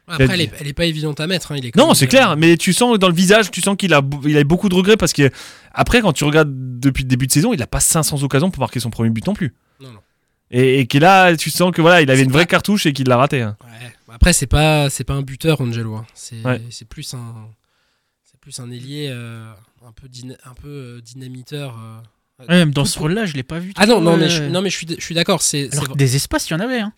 [0.10, 1.52] Après, Elle est, elle est pas évidente à mettre.
[1.52, 3.76] hein, il est quand Non, c'est clair, mais tu sens dans le visage, tu sens
[3.78, 5.30] qu'il a, il a beaucoup de regrets parce que
[5.74, 8.62] après, quand tu regardes depuis le début de saison, il a pas 500 occasions pour
[8.62, 9.54] marquer son premier but non plus.
[9.82, 10.00] Non, non.
[10.50, 12.94] Et, et que là, tu sens que voilà, il avait une vraie pas- cartouche et
[12.94, 13.42] qu'il l'a raté.
[13.42, 13.58] hein.
[13.66, 14.16] Ouais.
[14.16, 15.96] Après, c'est pas, c'est pas un buteur, Angelo.
[15.96, 16.06] hein.
[16.16, 16.62] C'est, Ouais.
[16.88, 17.20] plus un,
[18.48, 19.52] plus un ailier euh,
[19.86, 20.08] un peu,
[20.46, 21.78] un peu euh, dynamiteur.
[21.78, 22.00] euh.
[22.48, 23.74] Ouais, même dans ce rôle-là, je l'ai pas vu.
[23.76, 25.42] Ah non, non, mais je, non, mais je suis, je suis d'accord.
[25.42, 26.80] C'est, c'est Alors que des espaces, il y en avait.
[26.80, 26.94] Hein.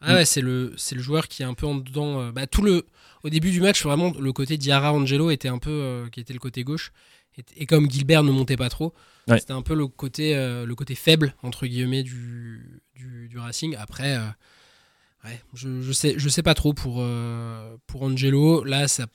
[0.00, 2.20] Ah ouais, c'est le, c'est le joueur qui est un peu en dedans.
[2.22, 2.86] euh, bah, tout le,
[3.22, 6.32] au début du match, vraiment, le côté Diarra Angelo était un peu, euh, qui était
[6.32, 6.90] le côté gauche.
[7.36, 8.94] Et, et comme Gilbert ne montait pas trop,
[9.28, 9.38] Ouais.
[9.40, 13.74] c'était un peu le côté, euh, le côté faible entre guillemets du, du, du Racing.
[13.78, 14.24] Après, euh,
[15.24, 18.64] ouais, je, je sais, je sais pas trop pour, euh, pour Angelo.
[18.64, 19.06] Là, ça,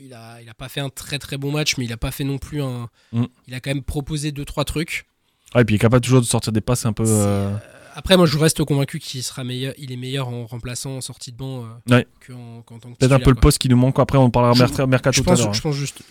[0.00, 2.10] il a, il a pas fait un très très bon match, mais il a pas
[2.10, 2.88] fait non plus un.
[3.12, 3.24] Mm.
[3.48, 5.06] Il a quand même proposé deux trois trucs.
[5.54, 7.04] Ouais, et puis il est capable toujours de sortir des passes un peu.
[7.06, 7.56] Euh, euh,
[7.94, 9.74] Après, moi, je reste convaincu qu'il sera meilleur.
[9.78, 12.06] Il est meilleur en remplaçant en sortie de banc euh, Ouais.
[12.26, 13.98] qu'en, tant que Peut-être un peu le poste qui nous manque.
[13.98, 15.54] Après, on parlera Je- merc- mercato Je tout à pense, l'heure.
[15.54, 16.02] je pense juste.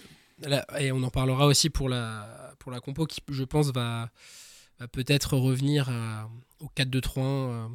[0.42, 4.10] là, et on en parlera aussi pour la, pour la compo qui, je pense, va,
[4.80, 7.68] va peut-être revenir à- au 4-2-3-1 euh,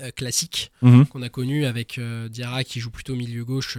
[0.00, 1.06] euh, classique Mhm.
[1.06, 2.00] qu'on a connu avec
[2.30, 3.78] Diarra qui joue plutôt milieu gauche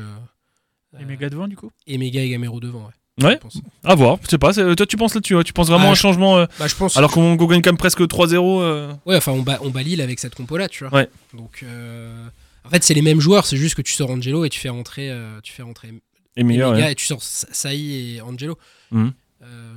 [1.05, 1.71] méga devant, du coup.
[1.87, 2.89] et Mega et Gamero devant.
[3.21, 3.39] Ouais, Ouais.
[3.83, 4.17] À voir.
[4.23, 4.53] Je sais pas.
[4.53, 6.75] Toi, tu penses là-dessus ouais Tu penses vraiment Ah, un je- changement euh, Bah, je
[6.75, 6.97] pense.
[6.97, 10.01] alors qu'on gagne quand même presque 3-0 euh, Ouais, enfin, on bat, on bat Lille
[10.01, 10.93] avec cette compo-là, tu vois.
[10.97, 11.09] Ouais.
[11.35, 12.25] Donc, euh,
[12.63, 14.69] en fait, c'est les mêmes joueurs, c'est juste que tu sors Angelo et tu fais
[14.69, 15.11] rentrer,
[15.43, 15.93] tu fais rentrer
[16.35, 16.71] et meilleur.
[16.71, 16.91] Emega ouais.
[16.93, 18.57] et tu sors Sa- Saï et Angelo.
[18.91, 19.13] Mhm.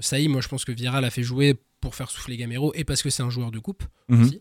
[0.01, 3.03] Saï, moi, je pense que Vira l'a fait jouer pour faire souffler Gamero et parce
[3.03, 3.83] que c'est un joueur de coupe.
[4.09, 4.23] Mhm.
[4.23, 4.41] aussi.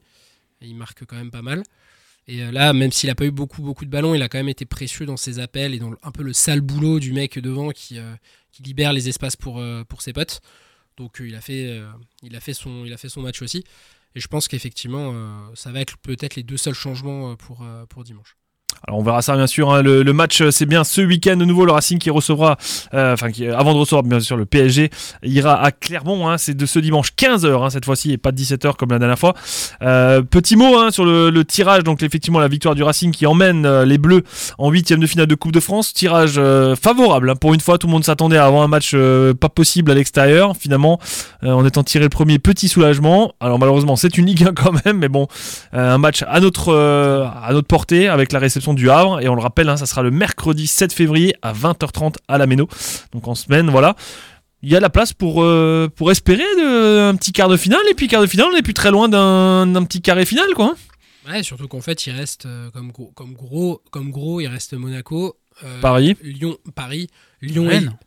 [0.62, 1.64] Et il marque quand même pas mal.
[2.28, 4.50] Et euh, là, même s'il a pas eu beaucoup, de ballons, il a quand même
[4.50, 7.72] été précieux dans ses appels et dans un peu le sale boulot du mec devant
[7.72, 8.16] qui, euh,
[8.52, 10.42] qui libère les espaces pour, euh, ses potes.
[10.98, 13.64] Donc il, a fait, son, match aussi.
[14.16, 18.38] Et je pense qu'effectivement, ça va être peut-être les deux seuls changements pour dimanche.
[18.88, 19.74] Alors on verra ça bien sûr.
[19.74, 19.82] hein.
[19.82, 22.58] Le, match euh, c'est bien ce week-end de nouveau le Racing qui recevra,
[22.94, 24.90] euh, enfin qui avant de recevoir bien sûr le PSG
[25.24, 26.30] ira à Clermont.
[26.30, 26.38] hein.
[26.38, 29.34] c'est de ce dimanche 15h cette fois-ci et pas de 17h comme la dernière fois.
[29.82, 31.84] Euh, petit mot hein, sur le, tirage.
[31.84, 34.24] Donc effectivement la victoire du Racing qui emmène euh, les Bleus
[34.58, 35.94] en huitième de finale de Coupe de France.
[35.94, 37.30] Tirage euh, favorable.
[37.30, 37.36] hein.
[37.36, 39.94] Pour une fois tout le monde s'attendait à avoir un match euh, pas possible à
[39.96, 40.54] l'extérieur.
[40.60, 41.00] Finalement
[41.44, 43.34] euh, en étant tiré le premier petit soulagement.
[43.40, 45.28] Alors malheureusement c'est une Ligue 1 quand même, mais bon
[45.74, 49.30] euh, un match à notre euh, à notre portée avec la réception du Havre et
[49.30, 52.68] on le rappelle hein, ça sera le mercredi 7 février à 20h30 à la Méno
[53.14, 53.96] donc en semaine voilà
[54.64, 57.82] il y a la place pour, euh, pour espérer de, un petit quart de finale
[57.90, 60.48] et puis quart de finale on n'est plus très loin d'un d'un petit carré final
[60.56, 60.76] quoi hein.
[61.28, 64.76] Ouais, surtout qu'en fait, il reste euh, comme, gros, comme, gros, comme gros, il reste
[64.76, 66.16] Monaco, euh, Paris.
[66.22, 67.08] Lyon, Paris,
[67.42, 67.98] Lyon, Rennes.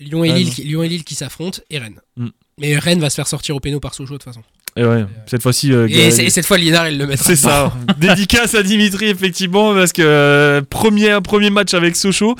[0.00, 0.38] et, Lyon, et Rennes.
[0.42, 2.00] Lille, qui- Lyon et Lille qui s'affrontent et Rennes.
[2.16, 2.28] Mm.
[2.58, 4.42] Mais Rennes va se faire sortir au péno par Sochaux de toute façon.
[4.80, 7.24] Et ouais cette fois-ci euh, Et, cette fois, Liénard, il le mettra.
[7.24, 7.72] C'est ça.
[7.98, 12.34] Dédicace à Dimitri, effectivement, parce que euh, premier, premier match avec Sochaux,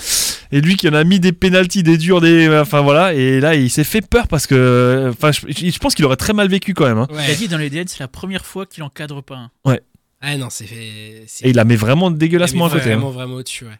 [0.51, 2.49] et lui qui en a mis des pénalties, des durs, des.
[2.59, 5.11] Enfin voilà, et là il s'est fait peur parce que.
[5.13, 6.99] Enfin, je, je pense qu'il aurait très mal vécu quand même.
[6.99, 7.07] hein.
[7.13, 7.35] Il a Ouais.
[7.37, 9.77] dit dans les DN, c'est la première fois qu'il encadre pas un.
[10.23, 12.83] Ah non, c'est Et il la met vraiment dégueulassement à côté.
[12.83, 12.97] hein.
[12.97, 13.71] Vraiment, vraiment au-dessus, ouais.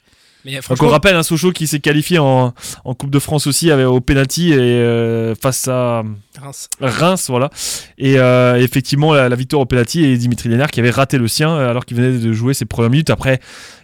[0.45, 3.47] Mais Donc on franchement, rappelle un Sochaux qui s'est qualifié en, en Coupe de France
[3.47, 6.03] aussi avec, au penalty et euh, face à
[6.41, 6.69] Reims.
[6.81, 7.51] Reims, voilà.
[7.99, 11.29] Et euh, effectivement la, la victoire au penalty et Dimitri Lénard qui avait raté le
[11.29, 13.11] sien euh, alors qu'il venait de jouer ses premières minutes.
[13.11, 13.39] Après,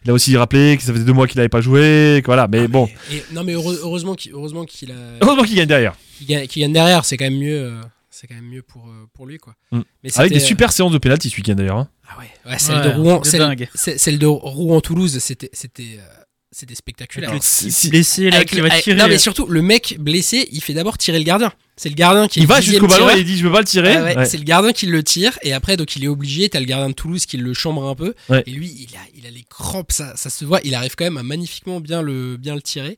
[0.05, 2.49] il a aussi rappelé que ça faisait deux mois qu'il n'avait pas joué, que voilà.
[2.49, 4.95] Mais Ah, bon, Et, non, mais heureux- heureusement qu'il heureusement qu'il a.
[5.21, 5.95] heureusement qu'il gagne derrière.
[6.17, 7.61] qu'il gagne, qu'il gagne derrière, c'est quand même mieux.
[7.61, 9.53] euh, c'est quand même mieux pour, pour lui, quoi.
[9.73, 9.81] Mm.
[10.03, 11.77] Mais Avec des super séances de penalty ce week-end d'ailleurs.
[11.77, 11.89] hein.
[12.09, 16.23] Ah ouais, ouais celle Ouais, de Rouen, celle, de Rouen-Toulouse, c'était, c'était, euh,
[16.59, 17.29] c'était spectaculaire.
[17.31, 18.97] Avec le si- type si- blessé là qui le- va tirer.
[18.97, 21.53] non, mais surtout, le mec blessé, il fait d'abord tirer le gardien.
[21.77, 23.67] C'est le gardien qui Il va jusqu'au ballon et il dit je veux pas le
[23.67, 23.95] tirer.
[23.97, 24.25] Ah ouais, Ouais.
[24.25, 26.49] C'est le gardien qui le tire et après donc il est obligé.
[26.49, 28.43] T'as le gardien de Toulouse qui le chambre un peu Ouais.
[28.47, 30.61] et lui il a, il a les crampes, ça, ça se voit.
[30.65, 32.97] Il arrive quand même à magnifiquement bien le, bien le tirer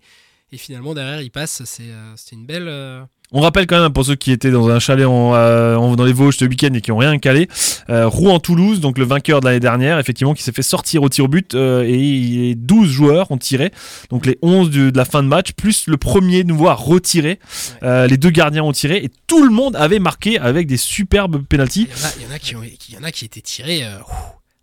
[0.53, 1.63] et finalement derrière il passe.
[1.65, 2.69] C'est euh, c'était une belle.
[2.69, 6.05] euh, On rappelle quand même pour ceux qui étaient dans un chalet en, euh, dans
[6.05, 7.47] les Vosges ce week-end et qui ont rien calé,
[7.91, 11.27] euh, Rouen-Toulouse, donc le vainqueur de l'année dernière, effectivement, qui s'est fait sortir au tir
[11.27, 13.71] au but euh, et 12 joueurs ont tiré,
[14.09, 17.39] donc les 11 du- de la fin de match, plus le premier nouveau à retirer.
[17.83, 21.43] Euh, les deux gardiens ont tiré et tout le monde avait marqué avec des superbes
[21.45, 21.87] pénalties.
[22.19, 23.85] Il y en a, qui ont, il y en a qui étaient tirés.
[23.85, 23.99] euh.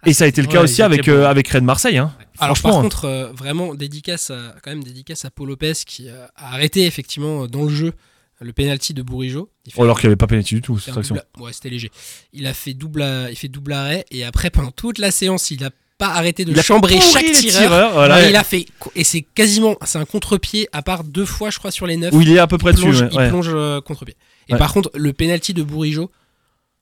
[0.08, 1.97] Et ça a été le cas Ouais, aussi avec, euh, avec Rennes Marseille.
[1.97, 2.13] Hein.
[2.39, 2.82] Alors par hein.
[2.82, 6.86] contre euh, vraiment dédicace à, quand même dédicace à Paul Lopez qui euh, a arrêté
[6.86, 7.93] effectivement dans le jeu
[8.41, 9.49] le penalty de Bourigeau.
[9.77, 11.15] Oh, alors qu'il n'y avait pas pénalty du tout, cette action.
[11.15, 11.89] double- ouais c'était léger.
[12.33, 15.51] Il a fait double, à- il fait double arrêt et après pendant toute la séance
[15.51, 17.61] il a pas arrêté de Il a chambrer chaque tireur.
[17.61, 18.15] tireurs, voilà.
[18.15, 21.57] Ouais, il a fait et c'est quasiment c'est un contre-pied à part deux fois je
[21.59, 22.13] crois sur les neuf.
[22.13, 22.87] Où il est à peu près il dessus.
[22.89, 24.17] plonge, ouais, il plonge, euh, contre-pied.
[24.49, 24.59] Et Ouais.
[24.59, 26.11] par contre le penalty de Bourigeau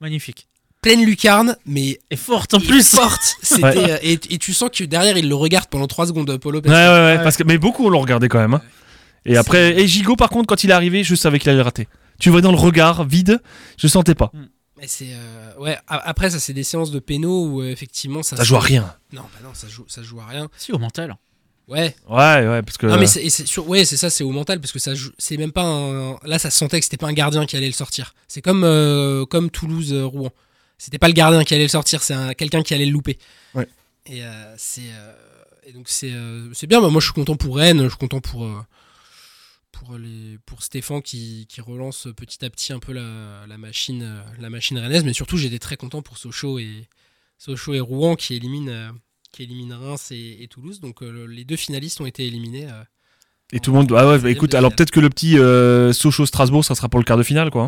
[0.01, 0.47] Magnifique.
[0.81, 2.89] pleine lucarne mais Et forte en plus.
[2.89, 3.35] forte.
[3.43, 3.91] C'était Ouais.
[3.91, 6.69] euh, et, et tu sens que derrière il le regarde pendant 3 secondes Paul Lopez.
[6.69, 8.55] Ouais, ouais, ouais, parce que, mais beaucoup l'ont regardé quand même.
[8.55, 8.61] hein.
[9.25, 11.88] Et après, et Gigot, par contre, quand il est arrivé, je savais qu'il allait rater.
[12.19, 13.41] Tu vois dans le regard vide,
[13.77, 14.31] je sentais pas.
[14.77, 15.77] Mais c'est euh, ouais.
[15.88, 18.36] Après, ça c'est des séances de péno où euh, effectivement ça.
[18.36, 18.93] Ça joue à rien.
[19.13, 20.49] Non, bah non, ça joue, ça joue à rien.
[20.57, 21.15] Si, au mental.
[21.69, 21.95] Ouais.
[22.09, 22.88] Ouais, ouais, parce que.
[22.88, 25.12] Non, mais c'est sur- ouais, c'est ça, c'est au mental parce que ça joue.
[25.17, 26.17] C'est même pas un.
[26.25, 28.13] Là, ça se sentait que c'était pas un gardien qui allait le sortir.
[28.27, 30.31] C'est comme euh, comme Toulouse euh, Rouen.
[30.77, 33.17] C'était pas le gardien qui allait le sortir, c'est un- quelqu'un qui allait le louper.
[33.55, 33.67] Ouais.
[34.07, 35.13] Et euh, c'est euh,
[35.65, 36.81] et donc c'est euh, c'est bien.
[36.81, 37.83] Bah, moi, je suis content pour Rennes.
[37.83, 38.43] Je suis content pour.
[39.73, 44.01] Pour, les, pour Stéphane qui, qui relance petit à petit un peu la, la machine
[44.03, 46.88] euh, la machine rennaise mais surtout j'étais très content pour Sochaux et
[47.38, 48.89] Sochaux et Rouen qui éliminent euh,
[49.33, 52.67] qui éliminent Reims et, et Toulouse donc euh, le- les deux finalistes ont été éliminés.
[53.51, 53.93] Et tout le monde.
[53.95, 57.03] Ah ouais, bah, écoute, alors peut-être que le petit euh, Sochaux-Strasbourg, ça sera pour le
[57.05, 57.65] quart de finale, quoi.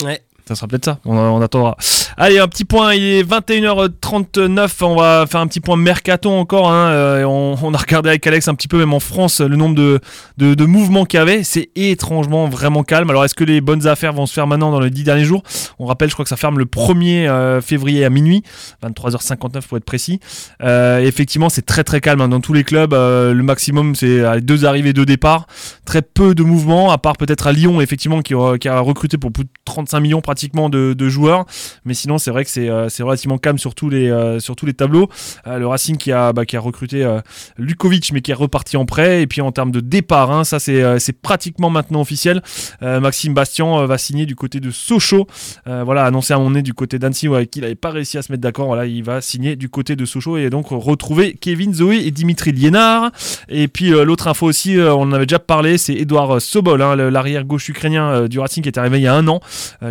[0.00, 0.04] hein.
[0.04, 0.98] ouais Ça sera peut-être ça.
[1.06, 1.74] On, attendra.
[2.18, 2.92] Allez, un petit point.
[2.94, 4.70] Il est 21h39.
[4.82, 6.70] On va faire un petit point mercato encore.
[6.70, 6.90] hein.
[6.90, 10.00] Euh, on, a regardé avec Alex un petit peu, même en France, le nombre de,
[10.36, 11.42] de, mouvements qu'il y avait.
[11.44, 13.08] C'est étrangement vraiment calme.
[13.08, 15.42] Alors, est-ce que les bonnes affaires vont se faire maintenant dans les 10 derniers jours?
[15.78, 18.42] On rappelle, je crois que ça ferme le 1er euh, février à minuit,
[18.84, 20.20] 23h59 pour être précis.
[20.62, 22.28] Euh, effectivement, c'est très très calme hein.
[22.28, 22.92] dans tous les clubs.
[22.92, 25.46] le maximum, c'est deux arrivées, deux départs.
[25.86, 29.44] Très peu de mouvements, à part peut-être à Lyon, effectivement, qui, a- recruté pour plus
[29.44, 30.20] de 35 millions
[30.70, 31.46] de, de joueurs.
[31.84, 34.66] Mais sinon, c'est vrai que c'est euh, relativement calme sur tous les, euh, sur tous
[34.66, 35.08] les tableaux.
[35.46, 37.06] Euh, le Racing qui a, bah, qui a recruté
[37.58, 39.22] Lukovic, mais qui est reparti en prêt.
[39.22, 42.42] Et puis en termes de départ, hein, ça c'est pratiquement maintenant officiel.
[42.80, 45.26] Maxime Bastian va signer du côté de Sochaux.
[45.66, 48.22] Voilà, annoncé à mon nez du côté d'Annecy, avec qui il n'avait pas réussi à
[48.22, 48.66] se mettre d'accord.
[48.66, 52.52] Voilà, il va signer du côté de Sochaux et donc retrouver Kevin Zoé et Dimitri
[52.52, 53.10] Liénard.
[53.48, 57.44] Et puis l'autre info aussi, on en avait déjà parlé, c'est Edouard Sobol, hein, l'arrière
[57.44, 59.40] gauche ukrainien du Racing qui est arrivé il y a un an,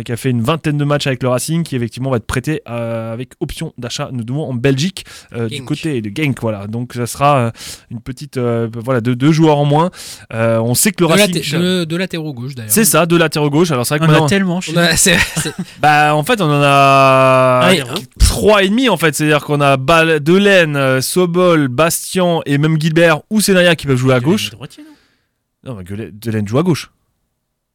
[0.04, 2.60] qui a fait une vingtaine de matchs avec le Racing, qui effectivement va être prêté
[2.68, 6.40] euh, avec option d'achat de nouveau en Belgique euh, du côté de Genk.
[6.42, 7.50] Voilà, donc ça sera euh,
[7.90, 9.90] une petite euh, voilà de deux joueurs en moins.
[10.32, 12.70] Euh, on sait que le De, Racing, de, de latéraux gauche d'ailleurs.
[12.70, 13.70] c'est ça, de latéraux gauche.
[13.70, 14.60] Alors c'est vrai On que en maintenant, a tellement.
[14.72, 14.94] On a-
[15.80, 17.72] bah en fait on en a Ah,
[18.18, 23.20] trois et demi en fait, c'est-à-dire qu'on a Bal- Delaine, Sobol, Bastien et même Gilbert
[23.30, 24.30] ou Senaya qui peuvent jouer à nous.
[24.30, 24.50] gauche.
[24.50, 25.74] Droitier, non?
[25.74, 26.90] Non, mais Delaine joue à gauche.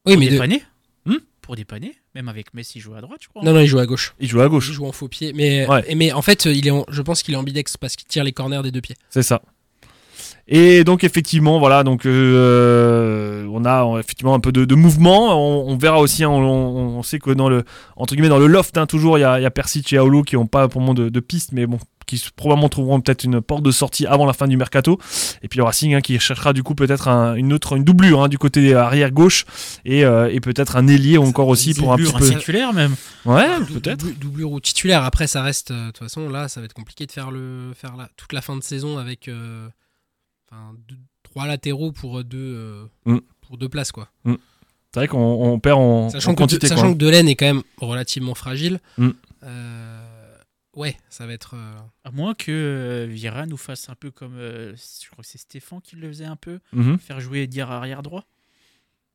[0.06, 0.62] Oui, Pour mais de- dépanner
[1.06, 1.14] Hmm?
[1.42, 1.94] Pour dépanner.
[2.14, 3.42] Même avec Messi joue à droite, je crois.
[3.44, 4.14] non, non, il joue à gauche.
[4.18, 5.84] Il joue à Il gauche, joue en faux pied, mais Ouais.
[5.86, 8.24] et- mais en fait, il est, en- je pense qu'il est ambidex parce qu'il tire
[8.24, 8.96] les corners des deux pieds.
[9.10, 9.42] c'est ça.
[10.52, 15.28] Et donc effectivement, voilà, donc euh, on a euh, effectivement un peu de, de mouvement.
[15.38, 17.62] On, on verra aussi, hein, on, sait que dans le
[17.96, 20.22] entre guillemets dans le loft, hein, toujours il y a, y a Persic et Aolo
[20.22, 23.22] qui n'ont pas pour le moment de, de piste, mais bon, qui probablement trouveront peut-être
[23.22, 24.98] une porte de sortie avant la fin du mercato.
[25.42, 28.24] Et puis le Racing hein, qui cherchera du coup peut-être un- une autre une doublure
[28.24, 29.44] hein, du côté arrière gauche
[29.84, 32.28] et, euh, et peut-être un ailier encore aussi pour un petit peu.
[32.28, 32.96] titulaire même.
[33.24, 34.04] Ouais, peut-être.
[34.18, 35.04] Doublure ou titulaire.
[35.04, 35.70] Après, ça reste.
[35.70, 38.32] euh, De toute façon, là, ça va être compliqué de faire le faire la, toute
[38.32, 39.68] la fin de saison avec euh,
[40.50, 43.18] enfin, deux- trois latéraux pour deux euh, Mm.
[43.42, 44.08] pour deux places quoi.
[44.24, 46.66] C'est vrai qu'on on perd en, Sachant, en que, quantité.
[46.66, 46.92] sachant quoi.
[46.92, 48.80] que Delaine est quand même relativement fragile.
[48.98, 49.10] Mm.
[49.44, 50.36] euh,
[50.76, 51.54] ouais, ça va être.
[51.54, 54.34] euh, À moins que euh, Vieira nous fasse un peu comme.
[54.36, 56.58] euh, je crois que c'est Stéphane qui le faisait un peu.
[56.72, 56.98] Mhm.
[56.98, 58.24] Faire jouer dire arrière droit.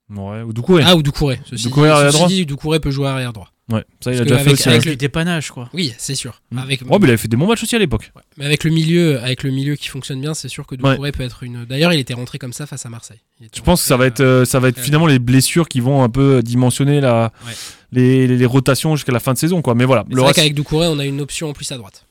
[0.09, 0.83] Ouais, ou Doucouré.
[0.85, 1.39] Ah ou Doucouré.
[1.45, 3.51] Ceci Doucouré dit- arrière ceci droit dit, Doucouré peut jouer arrière droit.
[3.71, 4.69] Ouais, ça il a déjà fait avec- aussi.
[4.69, 4.85] avec hein.
[4.85, 5.69] le- Du dépannage, quoi.
[5.73, 6.39] Oui, c'est sûr.
[6.51, 6.57] Mm.
[6.59, 8.11] Avec, Oh, mais il avait fait des bons matchs aussi à l'époque.
[8.15, 8.21] Ouais.
[8.37, 11.23] Mais avec le milieu, avec le milieu qui fonctionne bien, c'est sûr que Doucouré peut
[11.23, 11.65] être une.
[11.65, 13.19] D'ailleurs, il était rentré comme ça face à Marseille.
[13.55, 14.83] Je pense que ça va être, euh, euh, ça va être ouais.
[14.83, 17.53] finalement les blessures qui vont un peu dimensionner la, Ouais.
[17.91, 19.63] les, les- les rotations jusqu'à la fin de saison.
[19.63, 19.73] Quoi.
[19.73, 21.77] Mais voilà, mais le C'est vrai qu'avec Doucouré, on a une option en plus à
[21.77, 22.05] droite.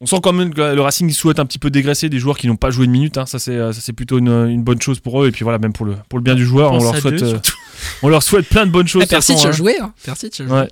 [0.00, 2.46] on sent quand même que le Racing souhaite un petit peu dégraisser des joueurs qui
[2.46, 3.18] n'ont pas joué une minute.
[3.18, 3.26] hein.
[3.26, 5.28] Ça, c'est, euh, ça, c'est plutôt une, une bonne chose pour eux.
[5.28, 7.14] Et puis voilà, même pour le, pour le bien du joueur, on Pense leur, souhaite,
[7.14, 7.54] deux, euh, surtout.
[8.02, 9.02] On leur souhaite plein de bonnes choses.
[9.02, 9.06] Ah,
[9.48, 9.52] de.
[10.50, 10.68] Ouais.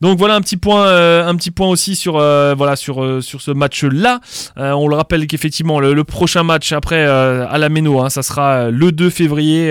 [0.00, 3.20] Donc voilà un petit point, euh, un petit point aussi sur, euh, voilà, sur, euh,
[3.20, 4.20] sur ce match-là.
[4.58, 8.22] Euh, on le rappelle qu'effectivement le, le prochain match après à la Méno, hein, ça
[8.22, 9.70] sera le 2 février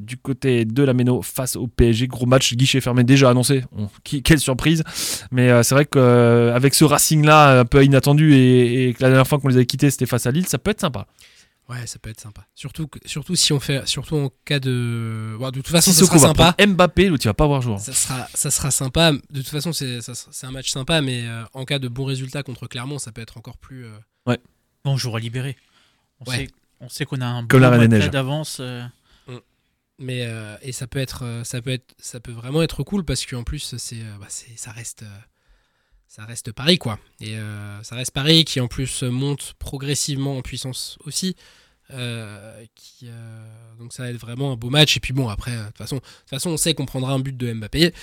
[0.00, 2.06] du côté de la Méno face au PSG.
[2.08, 3.62] Gros match, guichet fermé déjà annoncé.
[4.04, 4.82] Qui- quelle surprise.
[5.30, 9.38] Mais c'est vrai qu'avec ce Racing-là un peu inattendu et, et que la dernière fois
[9.38, 11.06] qu'on les avait quittés c'était face à Lille, ça peut être sympa.
[11.68, 12.46] Ouais, ça peut être sympa.
[12.54, 15.36] Surtout, que- surtout si on fait, surtout en cas de.
[15.38, 16.56] Bon, de toute façon, ça Sissoko sera sympa.
[16.66, 17.78] Mbappé, l'autre il va pas voir jouer.
[17.78, 19.12] Ça sera, ça sera sympa.
[19.12, 22.04] De toute façon, c'est, ça c'est un match sympa, mais euh, en cas de bons
[22.04, 23.86] résultats contre Clermont, ça peut être encore plus.
[23.86, 23.96] euh,
[24.26, 24.36] Bon,
[24.84, 25.56] on jouera libéré.
[26.20, 26.36] On Ouais.
[26.38, 26.48] sait,
[26.80, 28.10] on sait qu'on a un bon Neiges.
[28.10, 28.58] d'avance.
[28.60, 28.84] euh,
[29.98, 33.24] Mais euh, et ça peut être, ça peut être, ça peut vraiment être cool parce
[33.24, 35.18] qu'en plus, c'est, bah, c'est, ça reste, euh,
[36.14, 36.98] ça reste Paris quoi.
[37.22, 41.36] Et euh, ça reste Paris qui en plus monte progressivement en puissance aussi.
[41.90, 42.66] Euh,
[43.04, 43.46] euh,
[43.78, 44.94] donc ça va être vraiment un beau match.
[44.98, 47.18] Et puis bon, après, de toute façon, de toute façon, on sait qu'on prendra un
[47.18, 47.94] but de Mbappé.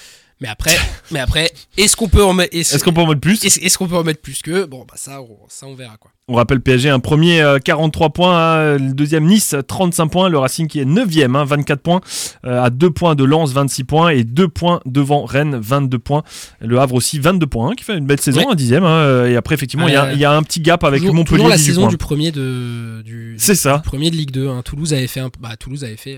[0.42, 0.72] Mais après,
[1.12, 3.44] mais après, est-ce qu'on peut en mettre, est-ce, qu'on peut en mettre plus?
[3.44, 6.12] est-ce- qu'on peut en mettre plus que Bon, bah ça, on, ça on verra quoi.
[6.30, 10.38] On rappelle PSG, un premier euh, 43 points, hein, le deuxième Nice 35 points, le
[10.38, 12.00] Racing qui est 9ème, hein, 24 points,
[12.46, 16.24] euh, à 2 points de Lens 26 points et 2 points devant Rennes 22 points.
[16.62, 18.52] Le Havre aussi 22 points, hein, qui fait une belle saison, Ouais.
[18.52, 18.86] un dixième.
[18.86, 21.16] hein, euh, et après effectivement il y Euh, y, a un petit gap avec toujours,
[21.16, 21.38] Montpellier.
[21.38, 21.90] toujours la 18 saison points.
[21.90, 24.48] du premier de du, C'est ça, du premier de Ligue 2.
[24.48, 24.62] hein.
[24.64, 26.18] Toulouse avait fait un, bah, Toulouse avait fait.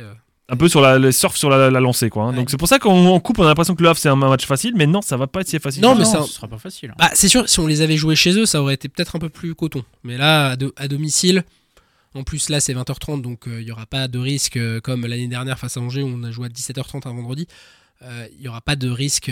[0.51, 2.25] Un peu sur la, le surf sur la, la lancée quoi.
[2.25, 2.29] hein.
[2.31, 2.35] Ouais.
[2.35, 4.15] Donc c'est pour ça qu'en en coupe on a l'impression que le Havre c'est un
[4.15, 5.81] match facile, mais non ça va pas être si facile.
[5.81, 6.19] Non, mais ça.
[6.19, 6.93] ça- ce sera pas facile.
[6.99, 9.19] Bah, c'est sûr, si on les avait joués chez eux, ça aurait été peut-être un
[9.19, 9.83] peu plus coton.
[10.03, 11.43] Mais là, à, do- à domicile,
[12.13, 15.05] en plus, là, c'est 20h30, donc euh, il n'y aura pas de risque, euh, comme
[15.07, 17.47] l'année dernière face à Angers, où on a joué à 17h30 un vendredi.
[18.03, 19.31] euh, Il n'y aura pas de risque.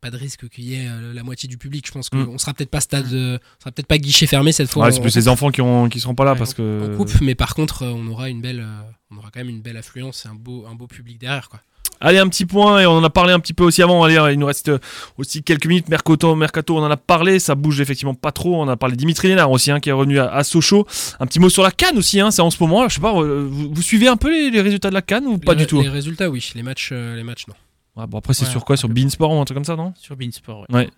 [0.00, 1.86] Pas de risque qu'il y ait euh, la moitié du public.
[1.86, 2.38] Je pense qu'on Mm.
[2.38, 4.84] sera peut-être pas stade, euh, on sera peut-être pas guichet fermé cette fois.
[4.86, 6.92] Ouais, c'est plus les enfants qui, ont, qui seront pas là Ouais, parce que.
[6.94, 8.80] en coupe, mais par contre, euh, on aura une belle, euh,
[9.12, 11.60] on aura quand même une belle affluence et un beau, un beau public derrière, quoi.
[12.00, 14.04] Allez, un petit point, et on en a parlé un petit peu aussi avant.
[14.04, 14.70] Allez, il nous reste
[15.16, 15.88] aussi quelques minutes.
[15.88, 18.62] Mercato, Mercato, on en a parlé, ça bouge effectivement pas trop.
[18.62, 20.86] On a parlé de Dimitri Lénard aussi, hein, qui est revenu à, à Sochaux.
[21.18, 22.88] Un petit mot sur la Cannes aussi, hein, c'est en ce moment.
[22.88, 25.38] Je sais pas, vous, vous suivez un peu les, les résultats de la Cannes ou
[25.38, 25.82] pas Les- du tout?
[25.82, 26.52] Les résultats, oui.
[26.54, 27.54] Les matchs, euh, les matchs, non.
[27.98, 28.76] Ouais, Bon, après, c'est Ouais, sur quoi?
[28.76, 29.92] Sur Beansport ou un truc comme ça, non?
[30.00, 30.74] Sur Beansport, ouais.
[30.76, 30.88] Ouais.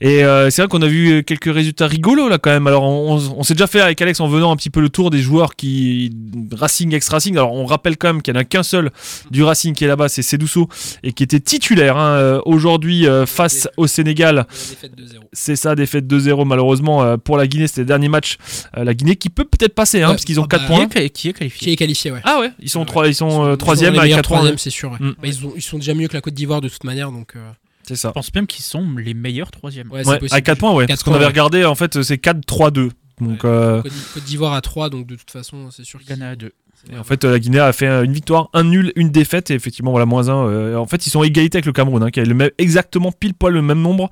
[0.00, 2.66] Et euh, c'est vrai qu'on a vu euh, quelques résultats rigolos là quand même.
[2.66, 4.88] Alors on, on- on s'est déjà fait avec Alex en venant un petit peu le
[4.90, 6.10] tour des joueurs qui
[6.52, 7.36] Racing ex Racing.
[7.36, 8.90] Alors on rappelle quand même qu'il n'y en a qu'un seul
[9.30, 10.68] du Racing qui est là-bas, c'est Sedousso
[11.02, 14.36] et qui était titulaire hein, euh, aujourd'hui euh, face au Sénégal.
[14.36, 15.24] La défaite de 0.
[15.32, 17.66] C'est ça, défaite 2-0 malheureusement euh, pour la Guinée.
[17.66, 18.36] C'était le dernier match.
[18.76, 20.66] Euh, la Guinée qui peut peut-être passer hein, Ouais, parce qu'ils ont ah 4 bah,
[20.66, 21.02] Qui points.
[21.02, 22.20] est, qui est Qui qualifié est qualifié, ouais.
[22.24, 22.86] Ah ouais, ils sont Ouais.
[22.86, 24.36] trois, ils sont euh, Ils troisième les avec meilleurs 4 points.
[24.38, 24.90] troisième, c'est sûr.
[24.92, 24.98] ouais.
[25.00, 25.10] Mm.
[25.22, 27.36] Bah, ils, ont- ils sont déjà mieux que la Côte d'Ivoire de toute manière, donc.
[27.36, 27.50] euh,
[27.86, 28.08] C'est ça.
[28.08, 29.90] Je pense même qu'ils sont les meilleurs troisièmes.
[29.92, 30.84] ouais, Ouais, à 4 points, ouais.
[30.86, 31.28] Quatre parce qu'on avait ouais.
[31.28, 32.90] regardé, en fait, c'est 4-3-2.
[33.20, 33.50] Donc, Ouais.
[33.50, 36.52] euh, Côte, d'Ivoire à 3, donc de toute façon, c'est sûr Ghana à 2.
[36.92, 39.90] Et en fait, la Guinée a fait une victoire, un nul, une défaite, et effectivement,
[39.92, 40.46] voilà, moins un.
[40.48, 42.50] euh, en fait, ils sont à égalité avec le Cameroun, hein, qui a le même,
[42.58, 44.10] exactement pile poil le même nombre.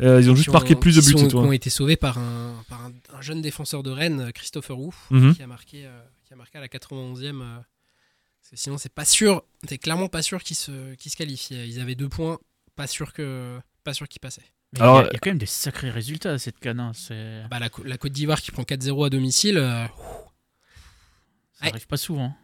[0.00, 1.28] Euh, ils ont juste marqué plus de buts, tout.
[1.28, 1.40] Qui hein.
[1.40, 5.34] ont été sauvés par un, par un, un jeune défenseur de Rennes, Christopher Wu, Mhm.
[5.34, 7.42] qui, a marqué, euh, qui a marqué à la 91e.
[8.54, 11.68] Sinon, c'est pas sûr, c'est clairement pas sûr qu'ils se, qu'ils se qualifiaient.
[11.68, 12.38] Ils avaient deux points,
[12.76, 14.42] pas sûr que pas sûr qu'ils passaient.
[14.72, 16.58] Mais Alors, il, y a, il y a quand même des sacrés résultats à cette
[16.58, 16.80] canne.
[16.80, 17.42] hein, C'est...
[17.50, 21.70] Bah, la, Côte d'Ivoire qui prend 4-0 à domicile, euh, Ça Ouais.
[21.70, 22.34] arrive pas souvent.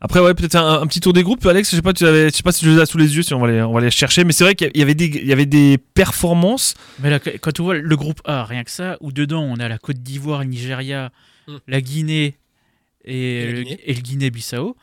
[0.00, 1.70] Après, ouais, peut-être un, un petit tour des groupes, Alex.
[1.70, 3.22] Je sais pas, tu avais, je sais pas si tu les as sous les yeux,
[3.22, 4.22] si on va les, on va les chercher.
[4.24, 6.74] Mais c'est vrai qu'il y avait des, il y avait des performances.
[7.00, 9.68] Mais là, quand tu vois le groupe A, rien que ça, où dedans on a
[9.68, 11.10] la Côte d'Ivoire, le Nigeria,
[11.48, 11.56] Mm.
[11.66, 12.38] la Guinée
[13.04, 13.80] et, Et la le- Guinée.
[13.86, 14.76] et le Guinée-Bissau,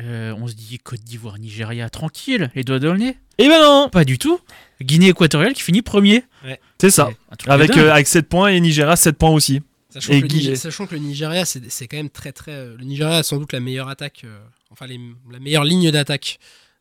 [0.00, 3.16] euh, on se dit Côte d'Ivoire, Nigeria, tranquille, les doigts dans le nez.
[3.38, 4.38] Et ben non, Pas du tout.
[4.80, 6.24] Guinée équatoriale qui finit premier.
[6.80, 7.10] c'est ça.
[7.46, 7.78] Avec, dingue.
[7.78, 9.60] euh, avec 7 points et Nigeria 7 points aussi.
[9.90, 12.32] Sachant, Et que le, Guy- Nige- sachant que le Nigeria, c'est c'est quand même très
[12.32, 12.52] très.
[12.52, 14.38] euh, Le Nigeria a sans doute la meilleure attaque, euh,
[14.70, 14.98] enfin les-
[15.30, 16.38] la meilleure ligne d'attaque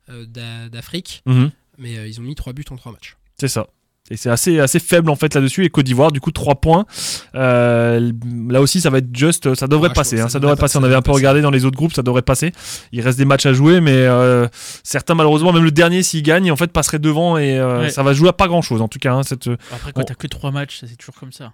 [0.09, 1.51] euh, d'A- d'Afrique, Mhm.
[1.77, 3.17] mais euh, ils ont mis 3 buts en 3 matchs.
[3.37, 3.67] C'est ça.
[4.09, 5.63] Et c'est assez, assez faible en fait là-dessus.
[5.63, 6.85] Et Côte d'Ivoire, du coup, 3 points.
[7.35, 8.11] Euh,
[8.49, 9.53] là aussi, ça va être juste.
[9.55, 10.19] Ça devrait Ah, passer.
[10.19, 10.77] hein, ça devrait passer.
[10.77, 12.51] On avait un peu regardé dans les autres groupes, ça devrait passer.
[12.91, 14.47] Il reste des matchs à jouer, mais euh,
[14.83, 17.89] certains, malheureusement, même le dernier, s'il gagne, en fait, passerait devant et euh, Ouais.
[17.89, 18.81] ça va jouer à pas grand chose.
[18.81, 19.47] En tout cas, hein, cette.
[19.71, 21.53] Après, quand on- t'as que 3 matchs, ça, c'est toujours comme ça.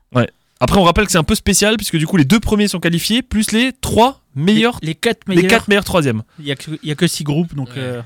[0.59, 2.79] Après, on rappelle que c'est un peu spécial puisque du coup, les deux premiers sont
[2.79, 6.23] qualifiés, plus les trois meilleurs, Les 4 les, meilleurs, quatre meilleurs troisièmes.
[6.39, 7.99] il y a que, il y a que 6 groupes, donc Ouais.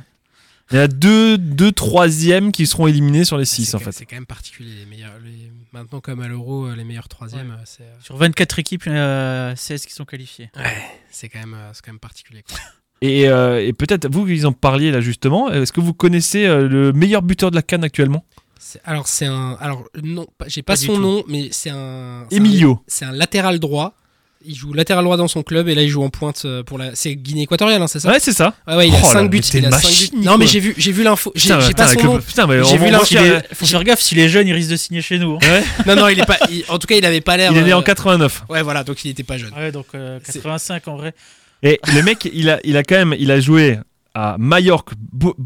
[0.72, 3.92] Il y a deux, deux troisièmes qui seront éliminés sur les C'est six en fait.
[3.92, 4.72] C'est quand même particulier.
[4.80, 7.56] Les meilleurs, les- Maintenant, comme à l'Euro, euh, les meilleurs troisièmes, Ouais.
[7.56, 10.50] euh, c'est euh, sur 24 équipes, il y en a 16 qui sont qualifiées.
[11.12, 12.44] c'est quand, même, euh, c'est quand même particulier.
[12.48, 12.58] quoi.
[13.04, 16.68] Et, euh, et peut-être, vous qui en parliez là justement, est-ce que vous connaissez euh,
[16.68, 18.24] le meilleur buteur de la Cannes actuellement?
[18.84, 19.58] Alors, c'est un.
[19.60, 22.28] Alors, non, j'ai pas, son nom, mais c'est un.
[22.30, 22.84] c'est un- Emilio.
[22.86, 23.96] C'est un latéral droit.
[24.46, 26.78] Il joue latéral droit dans son club et là il joue en pointe euh, pour
[26.78, 26.96] la.
[26.96, 28.10] C'est Guinée équatoriale, hein, c'est ça?
[28.10, 28.54] Ouais, c'est ça.
[28.68, 29.38] Ouais, ouais, il a Oh là, 5 mais buts.
[29.54, 30.26] Il a une 5 machine, buts.
[30.26, 31.32] Non, mais j'ai vu, j'ai vu l'info.
[31.36, 32.16] J'ai Putain, j'ai pas son avec nom.
[32.16, 34.54] le- Putain, mais J'ai vu moi, il est- Faut faire gaffe, si les jeunes ils
[34.54, 35.38] risquent de signer chez nous.
[35.44, 35.62] hein.
[35.86, 36.38] Non, non, il est pas.
[36.52, 37.52] il- En tout cas, il avait pas l'air.
[37.52, 38.44] Il est né euh, en 89.
[38.50, 39.52] Ouais, voilà, donc il était pas jeune.
[39.56, 41.14] Ouais, donc euh, C'est- 85 en vrai.
[41.64, 43.78] Et le mec, il a, il a quand même, il a joué
[44.16, 44.90] à Majorque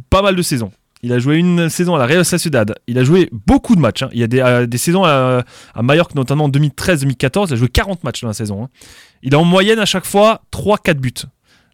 [0.10, 0.72] pas mal de saisons.
[1.04, 2.74] Il a joué une saison à la Real Sociedad.
[2.88, 4.04] Il a joué beaucoup de matchs.
[4.04, 4.10] hein.
[4.12, 5.43] Il y a des, euh, des saisons à,
[5.74, 7.48] à Majorque, notamment en 2013-2014.
[7.50, 8.64] Il a joué 40 matchs dans la saison.
[8.64, 8.70] hein.
[9.22, 11.14] Il a en moyenne à chaque fois 3-4 buts.